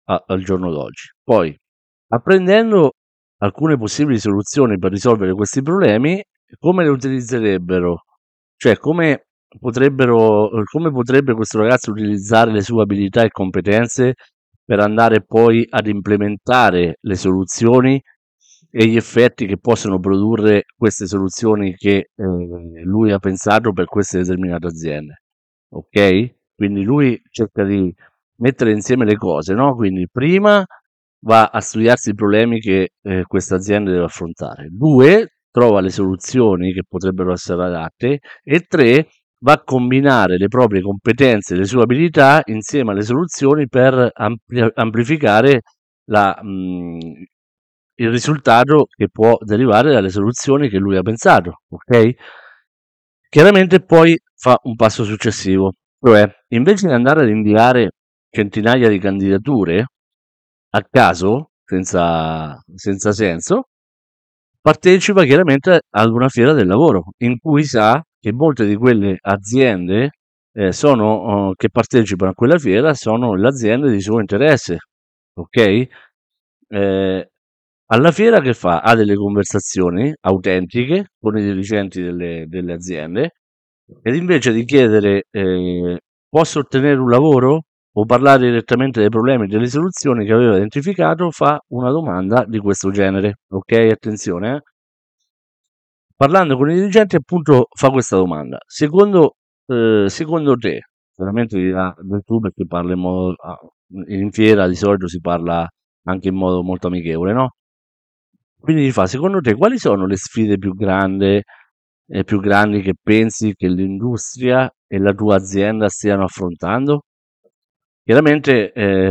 a, 0.06 0.24
al 0.26 0.42
giorno 0.42 0.70
d'oggi. 0.70 1.10
Poi, 1.22 1.56
apprendendo 2.08 2.92
alcune 3.46 3.76
possibili 3.76 4.18
soluzioni 4.18 4.78
per 4.78 4.90
risolvere 4.90 5.32
questi 5.34 5.62
problemi, 5.62 6.22
come 6.58 6.84
le 6.84 6.90
utilizzerebbero? 6.90 8.02
Cioè, 8.56 8.76
come 8.78 9.26
come 9.58 10.90
potrebbe 10.90 11.34
questo 11.34 11.60
ragazzo 11.60 11.92
utilizzare 11.92 12.50
le 12.52 12.62
sue 12.62 12.82
abilità 12.82 13.22
e 13.22 13.30
competenze 13.30 14.14
per 14.64 14.80
andare 14.80 15.22
poi 15.22 15.64
ad 15.68 15.86
implementare 15.86 16.98
le 17.00 17.14
soluzioni 17.14 18.00
e 18.70 18.86
gli 18.86 18.96
effetti 18.96 19.46
che 19.46 19.58
possono 19.58 19.98
produrre 20.00 20.64
queste 20.76 21.06
soluzioni 21.06 21.74
che 21.74 22.10
eh, 22.14 22.24
lui 22.82 23.12
ha 23.12 23.18
pensato 23.18 23.72
per 23.72 23.86
queste 23.86 24.18
determinate 24.18 24.66
aziende. 24.66 25.22
Ok? 25.70 26.34
Quindi 26.54 26.82
lui 26.82 27.20
cerca 27.30 27.64
di 27.64 27.94
mettere 28.38 28.72
insieme 28.72 29.04
le 29.04 29.16
cose, 29.16 29.54
no? 29.54 29.74
Quindi 29.74 30.08
prima 30.10 30.64
va 31.26 31.46
a 31.46 31.60
studiarsi 31.60 32.10
i 32.10 32.14
problemi 32.14 32.60
che 32.60 32.90
eh, 33.02 33.24
questa 33.26 33.56
azienda 33.56 33.90
deve 33.90 34.04
affrontare. 34.04 34.68
Due, 34.70 35.38
trova 35.50 35.80
le 35.80 35.90
soluzioni 35.90 36.72
che 36.72 36.82
potrebbero 36.88 37.32
essere 37.32 37.64
adatte. 37.64 38.20
E 38.42 38.60
tre, 38.60 39.08
va 39.40 39.54
a 39.54 39.62
combinare 39.62 40.38
le 40.38 40.48
proprie 40.48 40.80
competenze 40.82 41.54
e 41.54 41.58
le 41.58 41.64
sue 41.64 41.82
abilità 41.82 42.42
insieme 42.46 42.92
alle 42.92 43.02
soluzioni 43.02 43.66
per 43.68 44.10
ampli- 44.12 44.70
amplificare 44.74 45.62
la, 46.10 46.38
mh, 46.40 46.98
il 47.96 48.10
risultato 48.10 48.86
che 48.94 49.08
può 49.10 49.36
derivare 49.40 49.92
dalle 49.92 50.10
soluzioni 50.10 50.68
che 50.68 50.78
lui 50.78 50.96
ha 50.96 51.02
pensato. 51.02 51.62
Ok? 51.68 52.14
Chiaramente 53.28 53.80
poi 53.80 54.16
fa 54.36 54.58
un 54.62 54.76
passo 54.76 55.04
successivo, 55.04 55.72
cioè 56.00 56.28
invece 56.48 56.86
di 56.86 56.92
andare 56.92 57.22
ad 57.22 57.28
inviare 57.28 57.90
centinaia 58.30 58.88
di 58.88 58.98
candidature 58.98 59.86
a 60.76 60.86
caso, 60.90 61.52
senza, 61.64 62.60
senza 62.74 63.12
senso, 63.12 63.68
partecipa 64.60 65.24
chiaramente 65.24 65.80
ad 65.90 66.10
una 66.10 66.28
fiera 66.28 66.52
del 66.52 66.66
lavoro 66.66 67.12
in 67.18 67.38
cui 67.38 67.64
sa 67.64 68.02
che 68.18 68.32
molte 68.32 68.66
di 68.66 68.76
quelle 68.76 69.16
aziende 69.20 70.10
eh, 70.52 70.72
sono, 70.72 71.48
uh, 71.48 71.54
che 71.54 71.70
partecipano 71.70 72.32
a 72.32 72.34
quella 72.34 72.58
fiera 72.58 72.94
sono 72.94 73.34
le 73.34 73.48
aziende 73.48 73.90
di 73.90 74.00
suo 74.00 74.20
interesse. 74.20 74.78
Ok? 75.34 75.86
Eh, 76.68 77.30
alla 77.88 78.10
fiera 78.12 78.40
che 78.40 78.54
fa? 78.54 78.80
Ha 78.80 78.94
delle 78.96 79.14
conversazioni 79.14 80.12
autentiche 80.20 81.10
con 81.20 81.38
i 81.38 81.42
dirigenti 81.42 82.02
delle, 82.02 82.46
delle 82.48 82.72
aziende 82.72 83.32
ed 84.02 84.14
invece 84.16 84.52
di 84.52 84.64
chiedere 84.64 85.24
eh, 85.30 86.00
posso 86.28 86.58
ottenere 86.60 86.98
un 86.98 87.10
lavoro? 87.10 87.62
O 87.98 88.04
parlare 88.04 88.46
direttamente 88.48 89.00
dei 89.00 89.08
problemi 89.08 89.44
e 89.44 89.48
delle 89.48 89.68
soluzioni 89.68 90.26
che 90.26 90.32
aveva 90.32 90.56
identificato, 90.56 91.30
fa 91.30 91.58
una 91.68 91.90
domanda 91.90 92.44
di 92.46 92.58
questo 92.58 92.90
genere. 92.90 93.38
Ok, 93.48 93.72
attenzione. 93.90 94.56
Eh? 94.56 94.60
Parlando 96.14 96.56
con 96.56 96.70
i 96.70 96.74
dirigenti, 96.74 97.16
appunto, 97.16 97.68
fa 97.74 97.90
questa 97.90 98.16
domanda. 98.16 98.58
Secondo, 98.66 99.36
eh, 99.66 100.06
secondo 100.08 100.56
te, 100.56 100.80
veramente 101.16 101.58
dirà 101.58 101.94
del 101.98 102.22
tu 102.24 102.38
perché 102.40 102.66
parla 102.66 102.92
in 102.92 103.00
modo. 103.00 103.34
Ah, 103.42 103.58
in 104.08 104.30
fiera 104.30 104.66
di 104.68 104.74
solito 104.74 105.08
si 105.08 105.20
parla 105.20 105.66
anche 106.04 106.28
in 106.28 106.34
modo 106.36 106.62
molto 106.62 106.88
amichevole, 106.88 107.32
no? 107.32 107.50
Quindi 108.58 108.84
gli 108.86 108.92
fa, 108.92 109.06
secondo 109.06 109.40
te, 109.40 109.54
quali 109.54 109.78
sono 109.78 110.06
le 110.06 110.16
sfide 110.16 110.58
più 110.58 110.74
grandi, 110.74 111.40
eh, 112.08 112.24
più 112.24 112.40
grandi 112.40 112.82
che 112.82 112.94
pensi 113.02 113.54
che 113.54 113.68
l'industria 113.68 114.70
e 114.86 114.98
la 114.98 115.12
tua 115.14 115.36
azienda 115.36 115.88
stiano 115.88 116.24
affrontando? 116.24 117.05
Chiaramente 118.06 118.70
eh, 118.72 119.10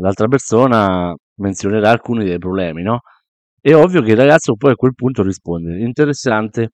l'altra 0.00 0.26
persona 0.26 1.14
menzionerà 1.36 1.90
alcuni 1.90 2.24
dei 2.24 2.38
problemi, 2.38 2.82
no? 2.82 2.98
È 3.60 3.72
ovvio 3.72 4.02
che 4.02 4.10
il 4.10 4.16
ragazzo 4.16 4.56
poi 4.56 4.72
a 4.72 4.74
quel 4.74 4.94
punto 4.96 5.22
risponde: 5.22 5.78
Interessante. 5.78 6.70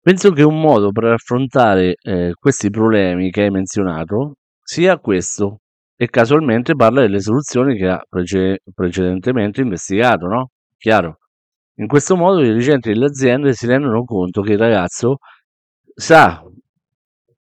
Penso 0.00 0.30
che 0.32 0.42
un 0.42 0.58
modo 0.58 0.92
per 0.92 1.04
affrontare 1.12 1.96
eh, 2.00 2.32
questi 2.38 2.70
problemi 2.70 3.30
che 3.30 3.42
hai 3.42 3.50
menzionato 3.50 4.36
sia 4.62 4.98
questo, 4.98 5.58
e 5.94 6.08
casualmente 6.08 6.74
parla 6.74 7.02
delle 7.02 7.20
soluzioni 7.20 7.76
che 7.76 7.86
ha 7.88 8.02
prece- 8.08 8.60
precedentemente 8.74 9.60
investigato, 9.60 10.26
no? 10.26 10.50
Chiaro. 10.78 11.18
In 11.80 11.86
questo 11.86 12.16
modo 12.16 12.40
i 12.40 12.46
dirigenti 12.48 12.88
delle 12.90 13.06
aziende 13.06 13.52
si 13.52 13.66
rendono 13.66 14.04
conto 14.04 14.40
che 14.40 14.52
il 14.52 14.58
ragazzo 14.58 15.18
sa 15.94 16.42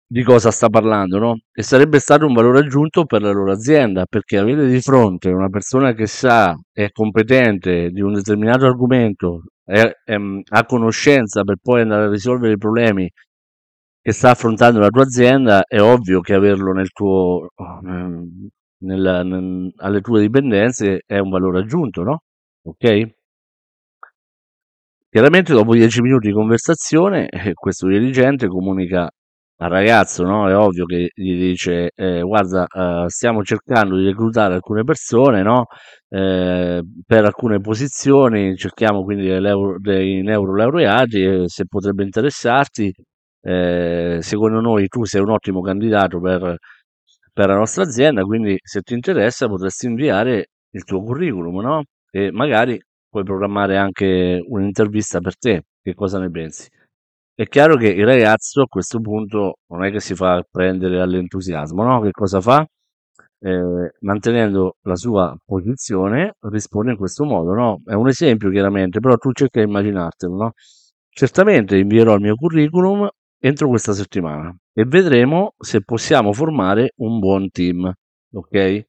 di 0.08 0.24
cosa 0.24 0.52
sta 0.52 0.70
parlando, 0.70 1.18
no? 1.20 1.40
E 1.52 1.64
sarebbe 1.64 2.00
stato 2.00 2.26
un 2.26 2.34
valore 2.34 2.60
aggiunto 2.60 3.06
per 3.06 3.22
la 3.22 3.32
loro 3.32 3.52
azienda, 3.52 4.06
perché 4.06 4.38
avere 4.38 4.68
di 4.68 4.80
fronte 4.82 5.30
una 5.30 5.50
persona 5.50 5.94
che 5.94 6.06
sa, 6.08 6.56
è 6.72 6.92
competente 6.92 7.90
di 7.90 8.02
un 8.02 8.14
determinato 8.14 8.66
argomento, 8.66 9.44
è, 9.64 9.82
è, 10.04 10.16
ha 10.50 10.66
conoscenza 10.66 11.44
per 11.44 11.58
poi 11.62 11.82
andare 11.82 12.06
a 12.06 12.10
risolvere 12.10 12.54
i 12.54 12.58
problemi 12.58 13.10
che 14.02 14.12
sta 14.12 14.32
affrontando 14.32 14.80
la 14.80 14.90
tua 14.90 15.04
azienda, 15.04 15.64
è 15.66 15.82
ovvio 15.82 16.22
che 16.22 16.36
averlo 16.36 16.72
nel 16.74 16.92
tuo, 16.92 17.50
nel, 17.82 19.22
nel, 19.26 19.74
alle 19.78 20.02
tue 20.02 20.22
dipendenze 20.22 21.02
è 21.06 21.18
un 21.18 21.30
valore 21.30 21.60
aggiunto, 21.60 22.04
no? 22.04 22.22
Ok? 22.64 23.16
Chiaramente 25.10 25.54
dopo 25.54 25.74
dieci 25.74 26.02
minuti 26.02 26.28
di 26.28 26.34
conversazione, 26.34 27.28
eh, 27.30 27.54
questo 27.54 27.88
dirigente 27.88 28.48
comunica 28.48 29.10
al 29.58 29.70
ragazzo, 29.70 30.24
no? 30.24 30.50
È 30.50 30.56
ovvio 30.56 30.86
che 30.86 31.10
gli 31.14 31.38
dice, 31.38 31.92
eh, 31.96 32.22
guarda, 32.22 32.66
eh, 32.68 33.06
stiamo 33.10 33.44
cercando 33.44 33.98
di 33.98 34.06
reclutare 34.06 34.56
alcune 34.56 34.84
persone, 34.84 35.42
no? 35.44 35.66
Eh, 36.10 36.82
per 37.06 37.26
alcune 37.26 37.60
posizioni, 37.62 38.56
cerchiamo 38.58 39.04
quindi 39.04 39.28
dei 39.80 40.22
neurolaureati, 40.24 41.44
se 41.48 41.66
potrebbe 41.68 42.04
interessarti, 42.04 42.94
eh, 43.42 44.18
secondo 44.22 44.60
noi 44.60 44.88
tu 44.88 45.06
sei 45.06 45.22
un 45.22 45.30
ottimo 45.32 45.62
candidato 45.62 46.20
per, 46.20 46.58
per 47.34 47.48
la 47.48 47.56
nostra 47.56 47.84
azienda, 47.84 48.24
quindi 48.24 48.58
se 48.62 48.82
ti 48.82 48.94
interessa 48.94 49.48
potresti 49.48 49.86
inviare 49.88 50.48
il 50.72 50.84
tuo 50.84 51.02
curriculum, 51.04 51.62
no? 51.62 51.84
E 52.12 52.32
magari 52.32 52.80
puoi 53.10 53.24
programmare 53.24 53.78
anche 53.78 54.42
un'intervista 54.48 55.20
per 55.20 55.38
te, 55.38 55.64
che 55.82 55.94
cosa 55.94 56.20
ne 56.20 56.30
pensi? 56.30 56.68
È 57.38 57.48
chiaro 57.48 57.76
che 57.76 57.88
il 57.90 58.06
ragazzo 58.06 58.62
a 58.62 58.68
questo 58.68 59.02
punto 59.02 59.56
non 59.68 59.84
è 59.84 59.92
che 59.92 60.00
si 60.00 60.16
fa 60.16 60.42
prendere 60.50 61.02
all'entusiasmo, 61.02 61.84
no? 61.84 62.00
Che 62.02 62.12
cosa 62.12 62.40
fa? 62.40 62.66
Eh, 63.40 63.92
mantenendo 64.02 64.78
la 64.84 64.96
sua 64.96 65.36
posizione, 65.46 66.36
risponde 66.50 66.92
in 66.92 66.98
questo 66.98 67.26
modo, 67.26 67.54
no? 67.54 67.82
È 67.86 67.94
un 67.94 68.08
esempio 68.08 68.50
chiaramente, 68.50 69.00
però 69.02 69.18
tu 69.18 69.32
cerca 69.34 69.60
di 69.62 69.68
immaginartelo, 69.68 70.36
no? 70.36 70.54
Certamente 71.10 71.78
invierò 71.78 72.16
il 72.16 72.22
mio 72.22 72.36
curriculum 72.36 73.08
entro 73.40 73.68
questa 73.68 73.94
settimana 73.94 74.56
e 74.74 74.86
vedremo 74.86 75.56
se 75.58 75.82
possiamo 75.84 76.32
formare 76.34 76.94
un 76.98 77.20
buon 77.20 77.50
team, 77.50 77.92
ok? 78.34 78.86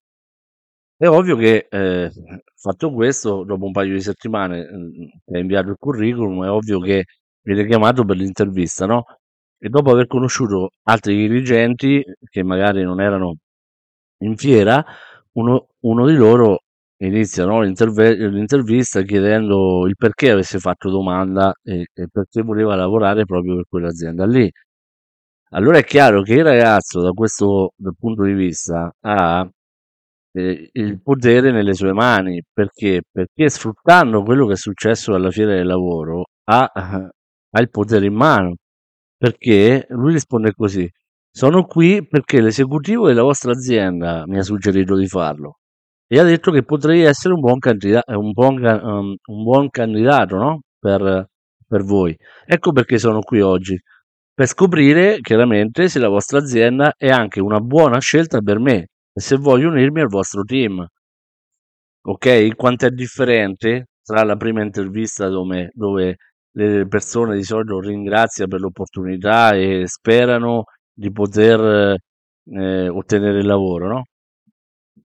È 0.98 1.06
ovvio 1.08 1.36
che 1.36 1.66
eh, 1.70 2.10
fatto 2.54 2.92
questo, 2.92 3.44
dopo 3.44 3.64
un 3.66 3.72
paio 3.72 3.92
di 3.94 4.00
settimane 4.00 4.60
eh, 4.60 5.34
hai 5.34 5.40
inviato 5.40 5.70
il 5.70 5.76
curriculum, 5.78 6.44
è 6.44 6.50
ovvio 6.50 6.80
che 6.80 7.04
viene 7.46 7.66
chiamato 7.66 8.04
per 8.04 8.16
l'intervista, 8.16 8.86
no? 8.86 9.04
E 9.58 9.68
dopo 9.68 9.90
aver 9.92 10.06
conosciuto 10.06 10.70
altri 10.84 11.16
dirigenti 11.16 12.02
che 12.28 12.42
magari 12.42 12.82
non 12.82 13.00
erano 13.00 13.36
in 14.18 14.36
fiera, 14.36 14.84
uno, 15.32 15.68
uno 15.80 16.06
di 16.06 16.14
loro 16.14 16.60
inizia 16.98 17.44
no, 17.44 17.60
l'intervista 17.62 19.02
chiedendo 19.02 19.86
il 19.86 19.96
perché 19.96 20.30
avesse 20.30 20.58
fatto 20.58 20.90
domanda 20.90 21.52
e, 21.62 21.86
e 21.92 22.08
perché 22.10 22.42
voleva 22.42 22.74
lavorare 22.74 23.24
proprio 23.24 23.56
per 23.56 23.64
quell'azienda 23.68 24.26
lì. 24.26 24.50
Allora 25.50 25.78
è 25.78 25.84
chiaro 25.84 26.22
che 26.22 26.34
il 26.34 26.44
ragazzo 26.44 27.00
da 27.00 27.10
questo 27.12 27.72
punto 27.98 28.24
di 28.24 28.32
vista 28.32 28.90
ha 29.00 29.48
eh, 30.32 30.70
il 30.72 31.00
potere 31.02 31.50
nelle 31.52 31.74
sue 31.74 31.92
mani. 31.92 32.42
Perché? 32.52 33.02
Perché 33.10 33.48
sfruttando 33.48 34.22
quello 34.22 34.46
che 34.46 34.54
è 34.54 34.56
successo 34.56 35.14
alla 35.14 35.30
fiera 35.30 35.54
del 35.54 35.66
lavoro 35.66 36.24
ha, 36.44 36.70
ha 37.56 37.60
il 37.60 37.70
potere 37.70 38.06
in 38.06 38.14
mano. 38.14 38.56
Perché 39.16 39.86
lui 39.90 40.12
risponde 40.12 40.52
così: 40.52 40.88
Sono 41.30 41.64
qui 41.64 42.06
perché 42.06 42.40
l'esecutivo 42.40 43.06
della 43.08 43.22
vostra 43.22 43.52
azienda 43.52 44.24
mi 44.26 44.38
ha 44.38 44.42
suggerito 44.42 44.96
di 44.96 45.06
farlo 45.08 45.58
e 46.08 46.18
ha 46.20 46.22
detto 46.22 46.52
che 46.52 46.62
potrei 46.62 47.02
essere 47.02 47.34
un 47.34 47.40
buon, 47.40 47.58
candida- 47.58 48.04
un 48.06 48.30
buon, 48.32 48.62
um, 48.62 49.16
un 49.26 49.42
buon 49.42 49.70
candidato 49.70 50.36
no? 50.36 50.60
per, 50.78 51.26
per 51.66 51.82
voi. 51.82 52.16
Ecco 52.44 52.72
perché 52.72 52.98
sono 52.98 53.20
qui 53.20 53.40
oggi, 53.40 53.78
per 54.32 54.46
scoprire 54.46 55.18
chiaramente 55.20 55.88
se 55.88 55.98
la 55.98 56.08
vostra 56.08 56.38
azienda 56.38 56.94
è 56.96 57.08
anche 57.08 57.40
una 57.40 57.60
buona 57.60 57.98
scelta 58.00 58.40
per 58.40 58.58
me 58.60 58.88
e 59.12 59.20
se 59.20 59.36
voglio 59.36 59.68
unirmi 59.68 60.00
al 60.00 60.08
vostro 60.08 60.42
team. 60.44 60.86
Ok? 62.02 62.54
Quanto 62.54 62.86
è 62.86 62.90
differente 62.90 63.86
tra 64.02 64.22
la 64.22 64.36
prima 64.36 64.62
intervista 64.62 65.28
dove, 65.28 65.70
dove 65.74 66.16
le 66.56 66.86
persone 66.88 67.36
di 67.36 67.42
solito 67.42 67.80
ringraziano 67.80 68.48
per 68.50 68.60
l'opportunità 68.60 69.50
e 69.52 69.82
sperano 69.86 70.64
di 70.92 71.12
poter 71.12 71.96
eh, 72.44 72.88
ottenere 72.88 73.38
il 73.40 73.46
lavoro, 73.46 73.88
no? 73.88 74.04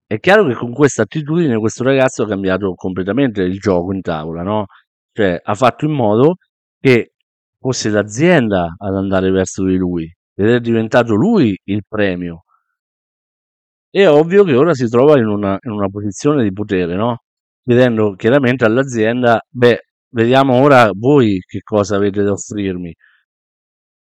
È 0.05 0.19
chiaro 0.19 0.45
che 0.45 0.53
con 0.55 0.73
questa 0.73 1.03
attitudine 1.03 1.57
questo 1.57 1.83
ragazzo 1.83 2.23
ha 2.23 2.27
cambiato 2.27 2.73
completamente 2.75 3.41
il 3.43 3.59
gioco 3.59 3.93
in 3.93 4.01
tavola, 4.01 4.43
no? 4.43 4.65
Cioè 5.11 5.39
ha 5.43 5.55
fatto 5.55 5.85
in 5.85 5.91
modo 5.91 6.35
che 6.79 7.13
fosse 7.59 7.89
l'azienda 7.89 8.73
ad 8.77 8.95
andare 8.95 9.29
verso 9.31 9.65
di 9.65 9.75
lui 9.75 10.09
ed 10.33 10.49
è 10.49 10.59
diventato 10.59 11.15
lui 11.15 11.57
il 11.65 11.83
premio. 11.87 12.43
È 13.89 14.07
ovvio 14.07 14.43
che 14.45 14.55
ora 14.55 14.73
si 14.73 14.87
trova 14.87 15.17
in 15.17 15.27
una, 15.27 15.57
in 15.61 15.71
una 15.71 15.89
posizione 15.89 16.43
di 16.43 16.53
potere, 16.53 16.95
no? 16.95 17.23
Chiedendo 17.63 18.13
chiaramente 18.15 18.63
all'azienda, 18.65 19.41
beh, 19.49 19.79
vediamo 20.11 20.55
ora 20.61 20.89
voi 20.93 21.39
che 21.45 21.61
cosa 21.61 21.95
avete 21.97 22.23
da 22.23 22.31
offrirmi. 22.31 22.93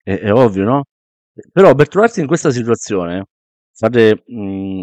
È, 0.03 0.19
è 0.19 0.33
ovvio, 0.33 0.65
no? 0.65 0.85
Però 1.53 1.75
per 1.75 1.89
trovarsi 1.89 2.21
in 2.21 2.27
questa 2.27 2.51
situazione, 2.51 3.27
fate, 3.73 4.23
mh, 4.27 4.83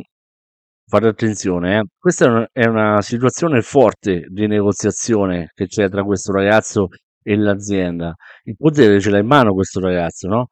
fate 0.88 1.08
attenzione, 1.08 1.80
eh. 1.80 1.84
questa 1.98 2.26
è 2.26 2.30
una, 2.30 2.50
è 2.52 2.66
una 2.68 3.02
situazione 3.02 3.62
forte 3.62 4.26
di 4.30 4.48
negoziazione 4.48 5.52
che 5.54 5.68
c'è 5.68 5.90
tra 5.90 6.04
questo 6.04 6.32
ragazzo 6.32 6.88
e 7.22 7.36
l'azienda. 7.38 8.16
Il 8.44 8.56
potere 8.58 9.00
ce 9.00 9.10
l'ha 9.12 9.20
in 9.20 9.28
mano 9.28 9.54
questo 9.54 9.80
ragazzo, 9.80 10.28
no? 10.28 10.48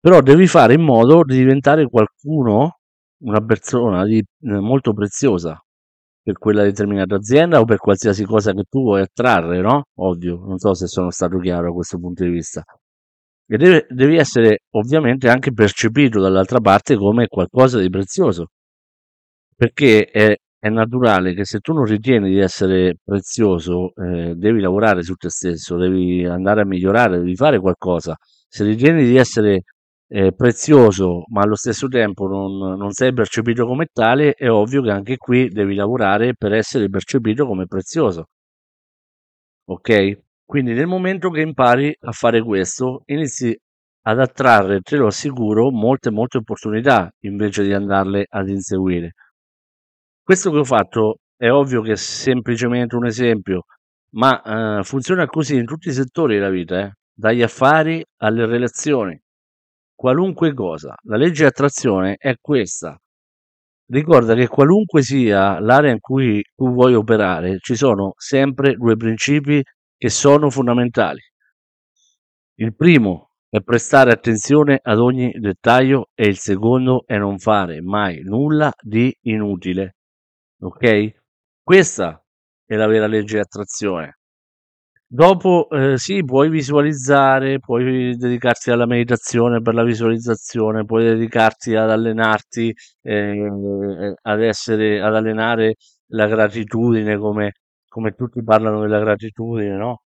Però 0.00 0.20
devi 0.20 0.46
fare 0.46 0.74
in 0.74 0.82
modo 0.82 1.24
di 1.24 1.36
diventare 1.36 1.86
qualcuno, 1.88 2.78
una 3.22 3.40
persona 3.44 4.04
di, 4.04 4.18
eh, 4.18 4.24
molto 4.60 4.92
preziosa 4.92 5.63
per 6.24 6.38
quella 6.38 6.64
determinata 6.64 7.14
azienda 7.16 7.60
o 7.60 7.64
per 7.64 7.78
qualsiasi 7.78 8.24
cosa 8.24 8.52
che 8.52 8.64
tu 8.68 8.82
vuoi 8.82 9.02
attrarre, 9.02 9.60
no? 9.60 9.84
Ovvio, 9.98 10.38
non 10.44 10.58
so 10.58 10.74
se 10.74 10.86
sono 10.88 11.10
stato 11.10 11.38
chiaro 11.38 11.66
da 11.66 11.72
questo 11.72 11.98
punto 11.98 12.24
di 12.24 12.30
vista. 12.30 12.64
E 13.46 13.56
deve, 13.58 13.86
devi 13.90 14.16
essere 14.16 14.60
ovviamente 14.70 15.28
anche 15.28 15.52
percepito 15.52 16.20
dall'altra 16.20 16.60
parte 16.60 16.96
come 16.96 17.26
qualcosa 17.28 17.78
di 17.78 17.90
prezioso 17.90 18.48
perché 19.56 20.04
è, 20.06 20.36
è 20.58 20.68
naturale 20.68 21.34
che 21.34 21.44
se 21.44 21.60
tu 21.60 21.72
non 21.72 21.84
ritieni 21.84 22.30
di 22.30 22.38
essere 22.38 22.96
prezioso, 23.02 23.92
eh, 23.94 24.34
devi 24.34 24.60
lavorare 24.60 25.02
su 25.02 25.14
te 25.14 25.30
stesso, 25.30 25.76
devi 25.76 26.24
andare 26.24 26.62
a 26.62 26.66
migliorare, 26.66 27.18
devi 27.18 27.36
fare 27.36 27.58
qualcosa. 27.60 28.16
Se 28.48 28.64
ritieni 28.64 29.04
di 29.04 29.16
essere 29.16 29.62
eh, 30.14 30.32
prezioso, 30.32 31.24
ma 31.30 31.40
allo 31.42 31.56
stesso 31.56 31.88
tempo 31.88 32.28
non, 32.28 32.76
non 32.78 32.92
sei 32.92 33.12
percepito 33.12 33.66
come 33.66 33.86
tale, 33.92 34.34
è 34.34 34.48
ovvio 34.48 34.80
che 34.80 34.90
anche 34.90 35.16
qui 35.16 35.48
devi 35.48 35.74
lavorare 35.74 36.34
per 36.36 36.52
essere 36.52 36.88
percepito 36.88 37.46
come 37.46 37.66
prezioso. 37.66 38.26
Ok? 39.66 40.18
Quindi 40.44 40.72
nel 40.72 40.86
momento 40.86 41.30
che 41.30 41.40
impari 41.40 41.92
a 42.02 42.12
fare 42.12 42.42
questo, 42.44 43.02
inizi 43.06 43.58
ad 44.02 44.20
attrarre, 44.20 44.82
te 44.82 44.96
lo 44.96 45.06
assicuro, 45.08 45.70
molte 45.72 46.10
molte 46.10 46.38
opportunità 46.38 47.10
invece 47.22 47.64
di 47.64 47.72
andarle 47.72 48.26
ad 48.28 48.48
inseguire. 48.48 49.14
Questo 50.22 50.52
che 50.52 50.58
ho 50.58 50.64
fatto 50.64 51.18
è 51.36 51.50
ovvio 51.50 51.80
che 51.82 51.92
è 51.92 51.96
semplicemente 51.96 52.94
un 52.94 53.06
esempio, 53.06 53.64
ma 54.10 54.78
eh, 54.78 54.84
funziona 54.84 55.26
così 55.26 55.56
in 55.56 55.64
tutti 55.64 55.88
i 55.88 55.92
settori 55.92 56.36
della 56.36 56.50
vita, 56.50 56.80
eh? 56.82 56.92
dagli 57.12 57.42
affari 57.42 58.04
alle 58.18 58.46
relazioni, 58.46 59.20
qualunque 59.94 60.52
cosa. 60.54 60.94
La 61.04 61.16
legge 61.16 61.42
di 61.42 61.48
attrazione 61.48 62.16
è 62.18 62.34
questa. 62.40 62.98
Ricorda 63.86 64.34
che 64.34 64.48
qualunque 64.48 65.02
sia 65.02 65.60
l'area 65.60 65.92
in 65.92 66.00
cui 66.00 66.42
tu 66.54 66.72
vuoi 66.72 66.94
operare, 66.94 67.58
ci 67.60 67.76
sono 67.76 68.14
sempre 68.16 68.74
due 68.74 68.96
principi 68.96 69.62
che 69.96 70.08
sono 70.08 70.50
fondamentali. 70.50 71.20
Il 72.56 72.74
primo 72.74 73.30
è 73.48 73.60
prestare 73.60 74.10
attenzione 74.10 74.78
ad 74.82 74.98
ogni 74.98 75.30
dettaglio 75.38 76.10
e 76.14 76.26
il 76.26 76.38
secondo 76.38 77.04
è 77.06 77.18
non 77.18 77.38
fare 77.38 77.80
mai 77.82 78.20
nulla 78.22 78.72
di 78.80 79.14
inutile. 79.22 79.96
Ok? 80.60 81.14
Questa 81.62 82.24
è 82.64 82.74
la 82.74 82.86
vera 82.86 83.06
legge 83.06 83.34
di 83.34 83.40
attrazione. 83.40 84.18
Dopo, 85.14 85.68
eh, 85.70 85.96
sì, 85.96 86.24
puoi 86.24 86.48
visualizzare, 86.48 87.60
puoi 87.60 88.16
dedicarti 88.16 88.72
alla 88.72 88.84
meditazione 88.84 89.60
per 89.60 89.72
la 89.72 89.84
visualizzazione, 89.84 90.84
puoi 90.84 91.04
dedicarti 91.04 91.76
ad 91.76 91.88
allenarti, 91.88 92.74
eh, 93.00 93.48
ad 94.22 94.42
essere, 94.42 95.00
ad 95.00 95.14
allenare 95.14 95.76
la 96.08 96.26
gratitudine 96.26 97.16
come, 97.16 97.52
come 97.86 98.10
tutti 98.14 98.42
parlano 98.42 98.80
della 98.80 98.98
gratitudine, 98.98 99.76
no? 99.76 100.00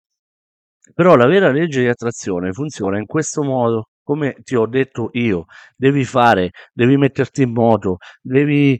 Però 0.92 1.14
la 1.14 1.27
vera 1.27 1.53
legge 1.53 1.83
di 1.83 1.88
attrazione 1.88 2.53
funziona 2.53 2.99
in 2.99 3.07
questo 3.07 3.45
modo, 3.45 3.90
come 4.03 4.35
ti 4.42 4.57
ho 4.57 4.66
detto 4.66 5.11
io, 5.12 5.45
devi 5.77 6.05
fare, 6.05 6.51
devi 6.73 6.97
metterti 6.97 7.42
in 7.42 7.53
moto, 7.53 7.99
devi 8.21 8.77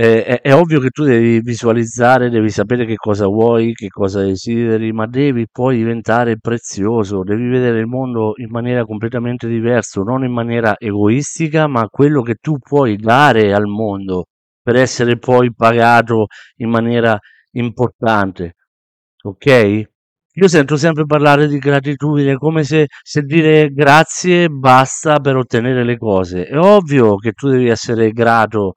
eh, 0.00 0.22
è, 0.24 0.40
è 0.42 0.54
ovvio 0.54 0.78
che 0.78 0.90
tu 0.90 1.02
devi 1.02 1.40
visualizzare, 1.40 2.30
devi 2.30 2.50
sapere 2.50 2.86
che 2.86 2.94
cosa 2.94 3.26
vuoi, 3.26 3.72
che 3.72 3.88
cosa 3.88 4.22
desideri, 4.22 4.92
ma 4.92 5.08
devi 5.08 5.46
poi 5.50 5.78
diventare 5.78 6.38
prezioso, 6.38 7.24
devi 7.24 7.48
vedere 7.48 7.80
il 7.80 7.86
mondo 7.86 8.34
in 8.36 8.48
maniera 8.48 8.84
completamente 8.84 9.48
diversa, 9.48 10.00
non 10.02 10.22
in 10.22 10.30
maniera 10.30 10.76
egoistica, 10.78 11.66
ma 11.66 11.88
quello 11.88 12.22
che 12.22 12.36
tu 12.36 12.58
puoi 12.58 12.96
dare 12.96 13.52
al 13.52 13.66
mondo 13.66 14.26
per 14.62 14.76
essere 14.76 15.18
poi 15.18 15.52
pagato 15.52 16.26
in 16.58 16.70
maniera 16.70 17.18
importante. 17.54 18.54
Ok? 19.24 19.82
Io 20.32 20.46
sento 20.46 20.76
sempre 20.76 21.06
parlare 21.06 21.48
di 21.48 21.58
gratitudine 21.58 22.36
come 22.36 22.62
se, 22.62 22.86
se 23.02 23.22
dire 23.22 23.70
grazie 23.70 24.48
basta 24.48 25.18
per 25.18 25.34
ottenere 25.34 25.82
le 25.82 25.96
cose. 25.96 26.44
È 26.46 26.56
ovvio 26.56 27.16
che 27.16 27.32
tu 27.32 27.48
devi 27.48 27.66
essere 27.66 28.12
grato 28.12 28.74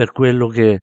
per 0.00 0.12
quello 0.12 0.46
che, 0.48 0.78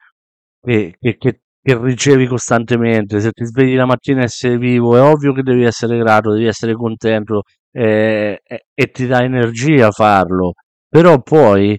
che, 0.62 0.96
che, 1.00 1.18
che, 1.18 1.42
che 1.60 1.78
ricevi 1.82 2.28
costantemente. 2.28 3.20
Se 3.20 3.32
ti 3.32 3.46
svegli 3.46 3.76
la 3.76 3.88
mattina 3.88 4.22
e 4.24 4.28
sei 4.28 4.60
vivo, 4.60 4.96
è 4.96 5.02
ovvio 5.02 5.34
che 5.34 5.42
devi 5.42 5.64
essere 5.64 5.98
grato, 5.98 6.34
devi 6.34 6.46
essere 6.46 6.74
contento 6.76 7.42
eh, 7.72 8.40
e, 8.44 8.66
e 8.72 8.92
ti 8.92 9.08
dà 9.08 9.24
energia 9.24 9.90
farlo. 9.90 10.54
Però 10.88 11.20
poi, 11.24 11.76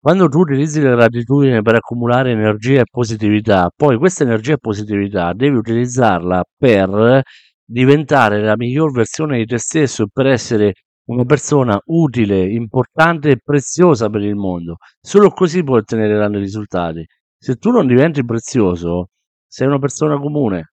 quando 0.00 0.28
tu 0.28 0.40
utilizzi 0.40 0.80
la 0.80 0.96
gratitudine 0.96 1.62
per 1.62 1.76
accumulare 1.76 2.32
energia 2.32 2.80
e 2.80 2.84
positività, 2.90 3.70
poi 3.74 3.96
questa 3.96 4.24
energia 4.24 4.54
e 4.54 4.58
positività 4.58 5.32
devi 5.32 5.56
utilizzarla 5.56 6.42
per 6.56 7.22
diventare 7.64 8.42
la 8.42 8.56
miglior 8.56 8.90
versione 8.90 9.38
di 9.38 9.44
te 9.46 9.58
stesso 9.58 10.02
e 10.02 10.06
per 10.12 10.26
essere 10.26 10.72
una 11.04 11.24
persona 11.24 11.80
utile, 11.86 12.44
importante 12.44 13.30
e 13.30 13.40
preziosa 13.42 14.08
per 14.08 14.22
il 14.22 14.36
mondo. 14.36 14.76
Solo 15.00 15.30
così 15.30 15.62
puoi 15.64 15.78
ottenere 15.80 16.14
grandi 16.14 16.38
risultati. 16.38 17.04
Se 17.36 17.56
tu 17.56 17.70
non 17.70 17.86
diventi 17.86 18.24
prezioso, 18.24 19.08
sei 19.46 19.66
una 19.66 19.78
persona 19.78 20.18
comune 20.18 20.72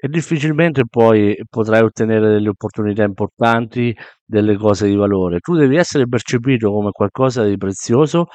e 0.00 0.08
difficilmente 0.08 0.84
poi 0.88 1.36
potrai 1.48 1.82
ottenere 1.82 2.30
delle 2.30 2.48
opportunità 2.50 3.02
importanti, 3.02 3.94
delle 4.24 4.56
cose 4.56 4.86
di 4.88 4.94
valore. 4.94 5.40
Tu 5.40 5.56
devi 5.56 5.76
essere 5.76 6.06
percepito 6.06 6.70
come 6.70 6.90
qualcosa 6.92 7.44
di 7.44 7.56
prezioso 7.56 8.26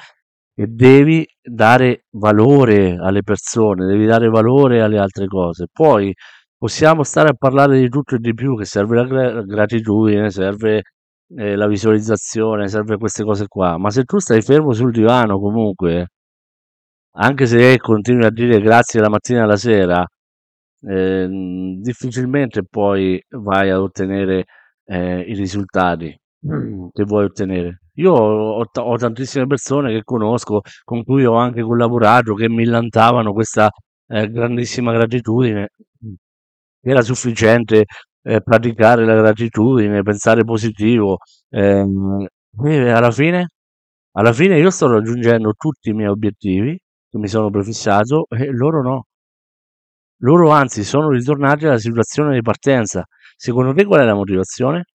e 0.55 0.67
devi 0.67 1.25
dare 1.41 2.05
valore 2.11 2.97
alle 2.99 3.23
persone, 3.23 3.85
devi 3.85 4.05
dare 4.05 4.29
valore 4.29 4.81
alle 4.81 4.99
altre 4.99 5.25
cose. 5.27 5.67
Poi 5.71 6.13
possiamo 6.63 7.03
stare 7.03 7.27
a 7.27 7.33
parlare 7.33 7.77
di 7.77 7.89
tutto 7.89 8.15
e 8.15 8.19
di 8.19 8.33
più, 8.33 8.55
che 8.57 8.63
serve 8.63 8.95
la 9.05 9.41
gratitudine, 9.43 10.29
serve 10.29 10.83
eh, 11.35 11.55
la 11.57 11.67
visualizzazione, 11.67 12.69
serve 12.69 12.95
queste 12.97 13.25
cose 13.25 13.47
qua, 13.47 13.77
ma 13.77 13.89
se 13.89 14.05
tu 14.05 14.17
stai 14.19 14.41
fermo 14.41 14.71
sul 14.71 14.93
divano 14.93 15.39
comunque, 15.39 16.07
anche 17.15 17.45
se 17.47 17.77
continui 17.79 18.23
a 18.25 18.29
dire 18.31 18.61
grazie 18.61 19.01
la 19.01 19.09
mattina 19.09 19.43
e 19.43 19.45
la 19.45 19.57
sera, 19.57 20.05
eh, 20.87 21.27
difficilmente 21.81 22.63
poi 22.69 23.21
vai 23.29 23.69
a 23.69 23.81
ottenere 23.81 24.45
eh, 24.85 25.19
i 25.19 25.33
risultati 25.35 26.17
che 26.93 27.03
vuoi 27.03 27.25
ottenere. 27.25 27.81
Io 27.95 28.13
ho, 28.13 28.65
t- 28.65 28.77
ho 28.79 28.95
tantissime 28.97 29.47
persone 29.47 29.91
che 29.93 30.03
conosco, 30.03 30.61
con 30.85 31.03
cui 31.03 31.25
ho 31.25 31.35
anche 31.35 31.61
collaborato, 31.61 32.35
che 32.35 32.49
millantavano 32.49 33.33
questa 33.33 33.69
eh, 34.07 34.29
grandissima 34.29 34.93
gratitudine. 34.93 35.69
Era 36.85 37.01
sufficiente 37.01 37.85
eh, 38.23 38.41
praticare 38.41 39.05
la 39.05 39.15
gratitudine, 39.15 40.01
pensare 40.03 40.43
positivo. 40.43 41.17
ehm, 41.49 42.25
e 42.65 42.89
alla 42.89 43.11
fine, 43.11 43.47
alla 44.13 44.33
fine 44.33 44.59
io 44.59 44.69
sto 44.69 44.87
raggiungendo 44.91 45.53
tutti 45.57 45.89
i 45.89 45.93
miei 45.93 46.09
obiettivi 46.09 46.77
che 47.09 47.17
mi 47.17 47.27
sono 47.27 47.49
prefissato 47.49 48.25
e 48.29 48.51
loro 48.51 48.81
no. 48.83 49.05
Loro 50.23 50.49
anzi 50.49 50.83
sono 50.83 51.09
ritornati 51.09 51.67
alla 51.67 51.77
situazione 51.77 52.33
di 52.33 52.41
partenza. 52.41 53.05
Secondo 53.37 53.73
te 53.73 53.85
qual 53.85 54.01
è 54.01 54.05
la 54.05 54.15
motivazione? 54.15 54.85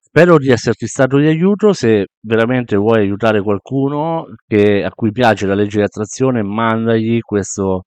Spero 0.00 0.38
di 0.38 0.50
esserti 0.50 0.86
stato 0.86 1.18
di 1.18 1.26
aiuto. 1.26 1.72
Se 1.72 2.06
veramente 2.20 2.76
vuoi 2.76 3.00
aiutare 3.00 3.42
qualcuno 3.42 4.26
che- 4.46 4.84
a 4.84 4.90
cui 4.90 5.10
piace 5.10 5.46
la 5.46 5.54
legge 5.54 5.78
di 5.78 5.84
attrazione, 5.84 6.42
mandagli 6.42 7.20
questo, 7.20 7.84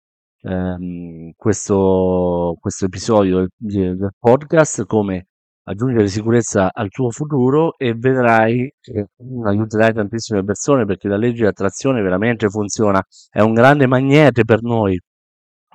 ehm, 0.43 1.33
questo, 1.37 2.57
questo 2.61 2.87
episodio 2.87 3.49
del, 3.57 3.97
del 3.97 4.11
podcast 4.19 4.85
come 4.87 5.27
aggiungere 5.65 6.09
sicurezza 6.09 6.71
al 6.73 6.89
tuo 6.89 7.11
futuro 7.11 7.77
e 7.77 7.95
vedrai 7.95 8.73
che 8.81 9.07
aiuterai 9.45 9.93
tantissime 9.93 10.43
persone 10.45 10.85
perché 10.85 11.09
la 11.09 11.17
legge 11.17 11.43
di 11.43 11.47
attrazione 11.47 12.03
veramente 12.03 12.49
funziona. 12.49 13.01
È 13.31 13.41
un 13.41 13.53
grande 13.53 13.87
magnete 13.87 14.45
per 14.45 14.63
noi, 14.63 14.99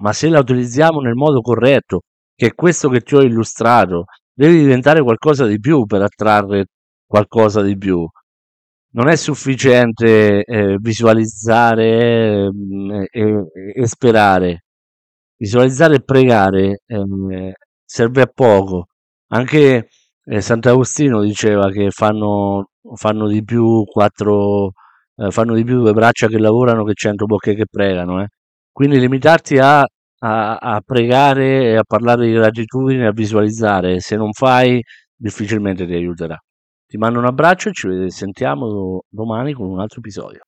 ma 0.01 0.11
se 0.13 0.29
la 0.29 0.39
utilizziamo 0.39 0.99
nel 0.99 1.15
modo 1.15 1.41
corretto, 1.41 2.01
che 2.35 2.47
è 2.47 2.53
questo 2.53 2.89
che 2.89 3.01
ti 3.01 3.15
ho 3.15 3.21
illustrato, 3.21 4.05
devi 4.33 4.57
diventare 4.57 5.01
qualcosa 5.01 5.45
di 5.45 5.59
più 5.59 5.85
per 5.85 6.01
attrarre 6.01 6.65
qualcosa 7.05 7.61
di 7.61 7.77
più. 7.77 8.05
Non 8.95 9.09
è 9.09 9.15
sufficiente 9.17 10.43
eh, 10.45 10.77
visualizzare 10.79 12.49
mm, 12.51 12.91
e, 13.11 13.43
e 13.75 13.87
sperare. 13.87 14.63
Visualizzare 15.37 15.95
e 15.95 16.01
pregare 16.03 16.79
eh, 16.85 17.53
serve 17.83 18.21
a 18.21 18.27
poco. 18.33 18.87
Anche 19.29 19.89
eh, 20.23 20.41
Sant'Agostino 20.41 21.21
diceva 21.21 21.69
che 21.71 21.89
fanno, 21.91 22.69
fanno 22.95 23.27
di 23.27 23.43
più 23.43 23.83
quattro, 23.85 24.71
eh, 25.17 25.29
fanno 25.31 25.55
di 25.55 25.63
più 25.65 25.79
due 25.81 25.91
braccia 25.93 26.27
che 26.27 26.37
lavorano 26.39 26.83
che 26.85 26.93
cento 26.95 27.25
bocche 27.25 27.53
che 27.55 27.65
pregano. 27.69 28.21
eh. 28.23 28.27
Quindi 28.71 28.99
limitarti 28.99 29.57
a, 29.57 29.79
a- 29.81 30.55
a 30.57 30.81
pregare 30.85 31.71
e 31.71 31.75
a 31.77 31.83
parlare 31.85 32.25
di 32.27 32.33
gratitudine, 32.33 33.07
a 33.07 33.11
visualizzare, 33.11 33.99
se 33.99 34.15
non 34.15 34.31
fai, 34.33 34.81
difficilmente 35.15 35.85
ti 35.85 35.93
aiuterà. 35.93 36.37
Ti 36.87 36.97
mando 36.97 37.19
un 37.19 37.25
abbraccio 37.25 37.69
e 37.69 37.73
ci 37.73 38.09
sentiamo 38.11 39.03
domani 39.09 39.53
con 39.53 39.67
un 39.67 39.79
altro 39.79 39.99
episodio. 39.99 40.43